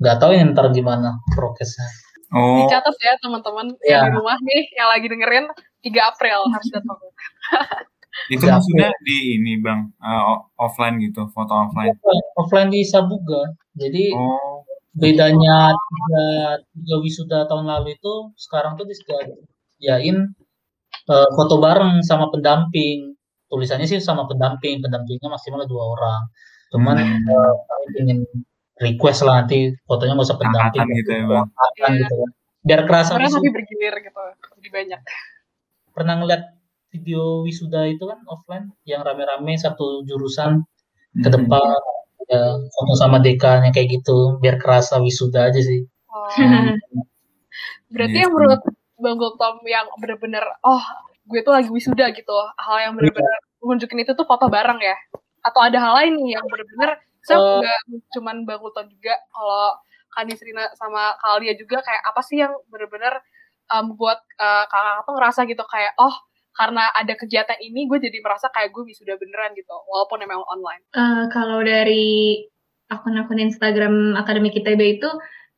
[0.00, 1.88] Nggak tahu ya ntar gimana prokesnya
[2.36, 3.88] Oh, dicatat ya teman-teman Iya.
[3.88, 5.44] yang di rumah nih yang lagi dengerin
[5.80, 6.98] 3 April harus datang.
[8.28, 11.92] Itu Di maksudnya di ini bang uh, offline gitu, foto offline.
[11.96, 13.52] Offline, offline di Sabuga.
[13.76, 14.64] Jadi Oh,
[14.96, 16.24] bedanya tiga,
[16.72, 20.16] tiga wisuda tahun lalu itu sekarang tuh disediain
[21.06, 23.12] eh, foto bareng sama pendamping.
[23.46, 26.22] Tulisannya sih sama pendamping, pendampingnya maksimal dua orang.
[26.72, 27.20] Cuman Hmm.
[27.30, 28.18] eh, kami ingin
[28.78, 31.46] request lah nanti fotonya nggak usah pendamping, angkatan gitu ya bang.
[31.76, 31.86] Iya.
[32.00, 32.30] gitu kan.
[32.66, 33.40] Biar kerasa Sebenarnya wisuda.
[33.40, 34.20] tapi bergilir gitu,
[34.58, 35.00] lebih banyak.
[35.92, 36.42] Pernah ngeliat
[36.90, 40.64] video wisuda itu kan offline yang rame-rame satu jurusan
[41.16, 41.34] ke Hmm.
[41.36, 41.62] depan
[42.26, 45.86] ya foto sama dekannya kayak gitu biar kerasa wisuda aja sih.
[46.10, 46.26] Oh.
[46.34, 46.74] Hmm.
[47.94, 48.60] Berarti Iya yang menurut
[48.98, 50.82] Bang Gultom yang bener-bener, oh
[51.26, 54.96] gue tuh lagi wisuda gitu, hal yang bener-bener nunjukin itu tuh foto bareng ya?
[55.42, 57.58] Atau ada hal lain nih yang bener-bener, saya Eh.
[57.66, 57.78] nggak
[58.14, 59.74] cuman Bang Gultom juga, kalau
[60.14, 63.20] Kanisrina sama Kalia juga kayak apa sih yang bener-bener
[63.74, 66.14] um, buat uh, kakak tuh ngerasa gitu kayak, oh
[66.56, 70.80] karena ada kegiatan ini gue jadi merasa kayak gue wisuda beneran gitu, walaupun emang online.
[70.96, 72.40] Eh, kalau dari
[72.88, 75.10] akun-akun Instagram Akademik ITB itu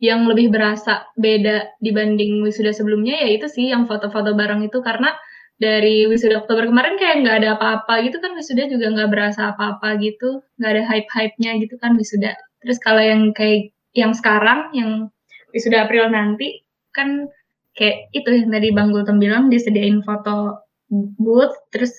[0.02, 5.14] yang lebih berasa beda dibanding wisuda sebelumnya ya itu sih yang foto-foto bareng itu karena
[5.59, 9.98] dari wisuda Oktober kemarin kayak nggak ada apa-apa gitu kan wisuda juga nggak berasa apa-apa
[9.98, 12.38] gitu nggak ada hype-hype-nya gitu kan wisuda.
[12.62, 15.11] Terus kalau yang kayak yang sekarang yang
[15.50, 16.62] wisuda April nanti
[16.94, 17.26] kan
[17.74, 21.90] kayak itu yang tadi Bang Gultom bilang disediain foto booth terus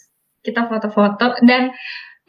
[0.44, 1.76] kita foto-foto dan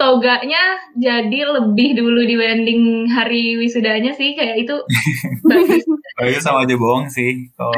[0.00, 4.74] toganya jadi lebih dulu dibanding hari wisudanya sih kayak itu
[5.50, 5.84] bagus
[6.20, 7.72] Oh, itu sama aja bohong sih kalau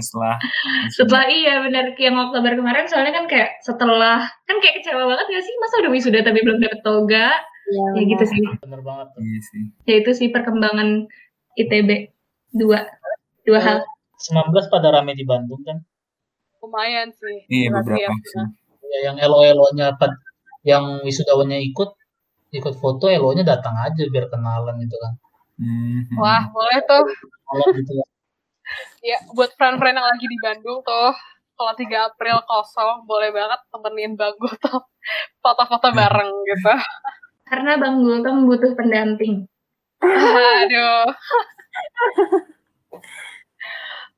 [0.00, 0.36] setelah
[0.96, 5.44] setelah iya benar yang Oktober kemarin soalnya kan kayak setelah kan kayak kecewa banget gak
[5.44, 7.36] sih masa udah wisuda tapi belum dapet toga
[7.66, 9.20] Iya, ya gitu sih Bener banget tuh.
[9.20, 9.62] Iya sih.
[9.84, 11.10] ya itu sih perkembangan
[11.58, 12.14] ITB
[12.54, 12.86] dua
[13.42, 13.78] dua hal
[14.16, 15.76] 19 pada rame di Bandung kan.
[16.64, 17.44] Lumayan sih.
[17.52, 18.08] Iya beberapa ya.
[18.08, 18.46] sih.
[18.86, 20.16] Ya, yang elo-elonya pad-
[20.66, 21.94] yang wisudawannya ikut
[22.50, 25.12] ikut foto elonya datang aja biar kenalan gitu kan.
[25.56, 26.02] Hmm.
[26.18, 27.06] Wah, boleh tuh.
[27.46, 28.06] Kalau gitu ya.
[28.98, 31.14] Ya, buat friend-friend yang lagi di Bandung tuh,
[31.54, 34.82] kalau 3 April kosong, boleh banget temenin Bang Gultom
[35.46, 36.74] foto-foto bareng gitu.
[37.46, 39.46] karena Bang Gultom butuh pendamping
[40.02, 41.06] Aduh.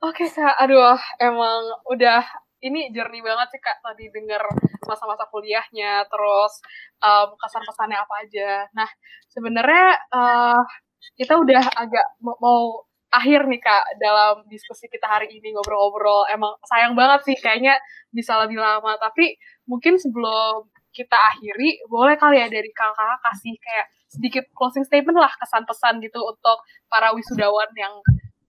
[0.06, 2.22] Oke kak, aduh emang udah
[2.62, 4.42] ini journey banget sih kak tadi denger
[4.88, 6.52] masa-masa kuliahnya, terus
[7.02, 8.50] um, kesan-pesannya apa aja.
[8.74, 8.88] Nah
[9.30, 10.62] sebenarnya uh,
[11.14, 12.60] kita udah agak mau, mau
[13.08, 16.26] akhir nih kak dalam diskusi kita hari ini ngobrol-ngobrol.
[16.32, 17.78] Emang sayang banget sih kayaknya
[18.10, 19.38] bisa lebih lama, tapi
[19.68, 25.30] mungkin sebelum kita akhiri, boleh kali ya dari kakak kasih kayak sedikit closing statement lah
[25.36, 27.92] kesan pesan gitu untuk para wisudawan yang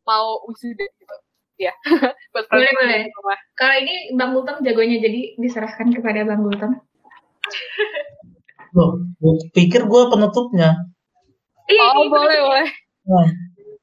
[0.07, 1.16] mau wisuda gitu
[1.60, 1.74] ya
[2.34, 3.01] buat Boleh, boleh.
[3.03, 3.38] di rumah.
[3.53, 6.72] kalau ini Bang Gultom jagonya jadi diserahkan kepada Bang Gultom
[8.70, 10.78] Loh, gue pikir gue penutupnya.
[11.66, 12.68] iya oh iya, boleh boleh
[13.01, 13.28] Nah,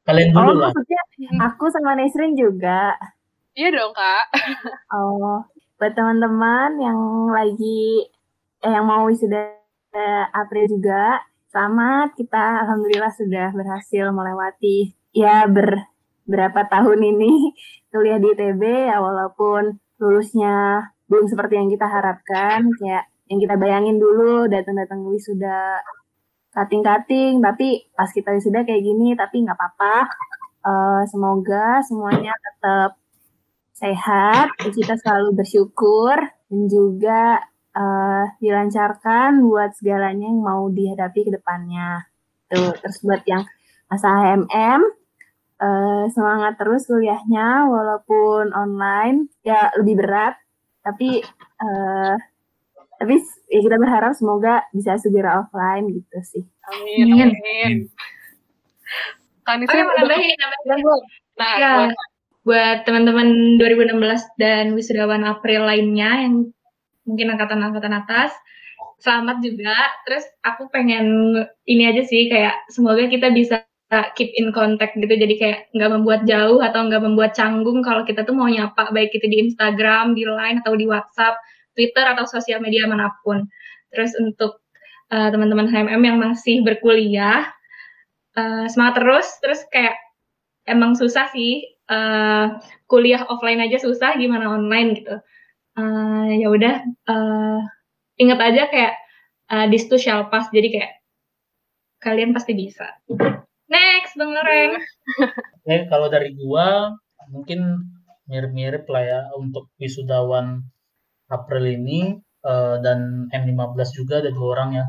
[0.04, 0.70] kalian dulu Oh, lah.
[0.70, 1.00] maksudnya
[1.42, 2.94] aku sama Nesrin juga.
[3.52, 4.24] iya dong kak
[4.94, 5.42] Oh,
[5.76, 6.98] buat teman-teman yang
[7.28, 8.06] lagi
[8.58, 9.52] eh, yang mau wisuda
[10.30, 12.12] April juga, selamat.
[12.14, 15.88] Kita alhamdulillah sudah berhasil melewati ya ber
[16.26, 17.32] berapa tahun ini
[17.90, 23.96] kuliah di ITB ya walaupun lulusnya belum seperti yang kita harapkan kayak yang kita bayangin
[23.98, 25.80] dulu datang-datang wisuda
[26.52, 30.10] kating-kating tapi pas kita wisuda kayak gini tapi nggak apa-apa
[30.66, 32.98] Eh, semoga semuanya tetap
[33.70, 37.38] sehat, kita selalu bersyukur dan juga
[37.70, 42.10] eh, dilancarkan buat segalanya yang mau dihadapi ke depannya.
[42.50, 43.46] Tuh, terus buat yang
[43.86, 44.80] masa HMM
[45.60, 50.34] eh, semangat terus kuliahnya walaupun online ya lebih berat
[50.84, 51.22] tapi
[51.60, 52.14] eh,
[52.96, 53.14] tapi
[53.52, 56.44] ya kita berharap semoga bisa segera offline gitu sih.
[56.72, 57.30] amin Amin.
[57.32, 57.74] amin
[59.46, 60.84] kan itu nambahin, nambahin.
[61.38, 61.72] nah Ya,
[62.42, 66.34] buat teman-teman 2016 dan wisudawan April lainnya yang
[67.06, 68.34] mungkin angkatan-angkatan atas,
[68.98, 69.74] selamat juga.
[70.06, 71.06] Terus aku pengen
[71.66, 73.62] ini aja sih kayak semoga kita bisa
[74.16, 75.14] keep in contact gitu.
[75.14, 79.14] Jadi kayak nggak membuat jauh atau nggak membuat canggung kalau kita tuh mau nyapa baik
[79.14, 81.38] itu di Instagram, di Line atau di WhatsApp,
[81.76, 83.46] Twitter atau sosial media mana pun.
[83.92, 84.64] Terus untuk
[85.12, 87.48] uh, teman-teman HMM yang masih berkuliah,
[88.36, 89.28] uh, semangat terus.
[89.40, 89.96] Terus kayak
[90.66, 92.58] emang susah sih uh,
[92.90, 95.16] kuliah offline aja susah gimana online gitu
[95.78, 96.74] uh, ya udah
[97.06, 97.60] uh,
[98.18, 98.94] inget aja kayak
[99.50, 100.92] uh, this too shall pass jadi kayak
[102.02, 102.86] kalian pasti bisa
[103.70, 104.70] next bang Loren.
[105.66, 106.94] Oke, kalau dari gua
[107.30, 107.82] mungkin
[108.30, 110.62] mirip-mirip lah ya untuk wisudawan
[111.30, 114.86] April ini uh, dan M15 juga ada dua orang ya.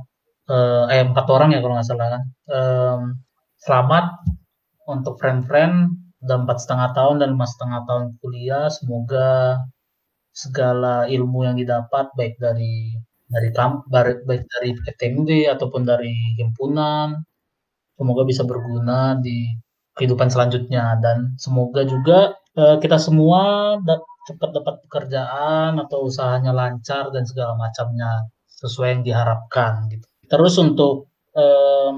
[0.47, 2.23] Uh, eh empat orang ya kalau nggak salah kan.
[2.47, 3.01] Um,
[3.59, 4.05] selamat
[4.87, 5.75] untuk friend-friend
[6.23, 8.65] udah empat setengah tahun dan lima setengah tahun kuliah.
[8.71, 9.59] Semoga
[10.31, 12.93] segala ilmu yang didapat baik dari
[13.27, 17.26] dari kamp baik dari FTMD ataupun dari himpunan
[17.97, 19.57] semoga bisa berguna di
[19.97, 23.75] kehidupan selanjutnya dan semoga juga uh, kita semua
[24.27, 28.29] cepat dapat pekerjaan atau usahanya lancar dan segala macamnya
[28.61, 30.05] sesuai yang diharapkan gitu.
[30.27, 31.97] Terus untuk um,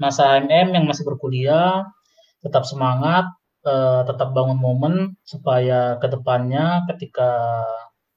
[0.00, 1.84] masa HMM yang masih berkuliah
[2.40, 3.28] tetap semangat,
[3.68, 7.62] uh, tetap bangun momen supaya ke depannya ketika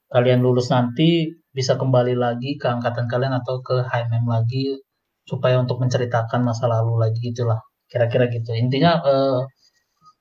[0.10, 4.80] kalian lulus nanti bisa kembali lagi ke angkatan kalian atau ke HMM lagi
[5.30, 7.62] supaya untuk menceritakan masa lalu lagi gitulah.
[7.86, 8.58] Kira-kira gitu.
[8.58, 9.46] Intinya uh,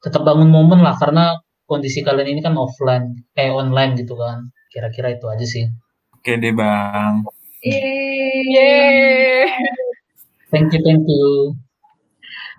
[0.05, 4.53] tetap bangun momen lah karena kondisi kalian ini kan offline eh online gitu kan.
[4.69, 5.65] Kira-kira itu aja sih.
[6.13, 7.25] Oke deh bang.
[7.65, 9.49] Yeay.
[10.53, 11.57] thank you thank you.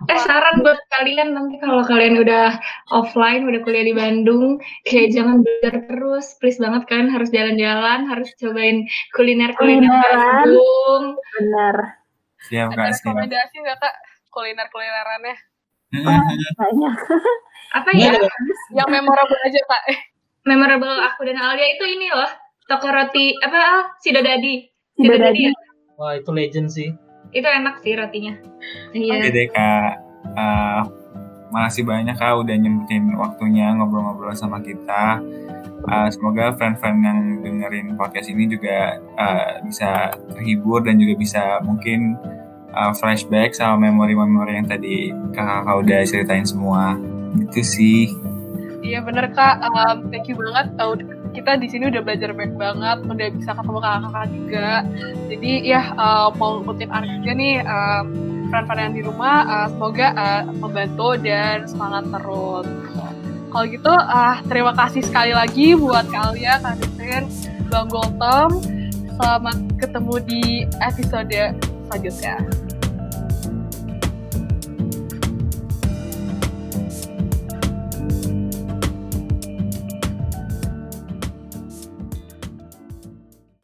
[0.08, 2.56] Eh saran buat kalian nanti kalau kalian udah
[2.88, 4.56] offline, udah kuliah di Bandung,
[4.88, 11.20] kayak jangan belajar terus, please banget kalian harus jalan-jalan, harus cobain kuliner-kuliner Bandung.
[11.36, 11.99] Benar.
[12.48, 13.04] Siap Ada kak, siap.
[13.04, 13.94] rekomendasi nggak kak
[14.32, 15.36] kuliner-kulinerannya?
[16.56, 16.96] Banyak.
[17.78, 18.14] Apa ya?
[18.74, 19.82] Yang memorable aja kak.
[20.48, 22.32] Memorable aku dan Alia itu ini loh,
[22.64, 23.60] toko roti apa?
[23.60, 24.64] ah, Sidodadi.
[24.96, 25.36] Sidodadi.
[25.36, 25.52] Sidodadi ya?
[26.00, 26.88] wah itu legend sih
[27.28, 28.32] Itu enak sih rotinya.
[28.96, 29.20] Iya.
[29.20, 29.92] Oke deh kak.
[30.32, 30.80] Eh,
[31.52, 35.20] makasih banyak kak udah nyempetin waktunya ngobrol-ngobrol sama kita.
[35.80, 42.20] Eh, semoga friend-friend yang dengerin podcast ini juga eh, bisa terhibur dan juga bisa mungkin
[42.68, 47.00] eh, flashback sama memori-memori yang tadi kakak udah ceritain semua.
[47.40, 48.12] Itu sih.
[48.80, 50.72] Iya bener kak, Um, thank you banget.
[50.80, 50.96] Uh,
[51.36, 54.68] kita di sini udah belajar banyak banget, udah bisa ketemu kakak-kakak juga.
[55.28, 58.04] Jadi ya uh, mau ngutip Arik juga nih, um,
[58.48, 62.66] friend-friend yang di rumah, uh, semoga uh, membantu dan semangat terus.
[63.50, 67.26] Kalau gitu, uh, terima kasih sekali lagi buat kalian, Kak
[67.66, 68.62] Bang Goltom.
[69.18, 70.42] Selamat ketemu di
[70.78, 71.58] episode
[71.90, 72.59] selanjutnya.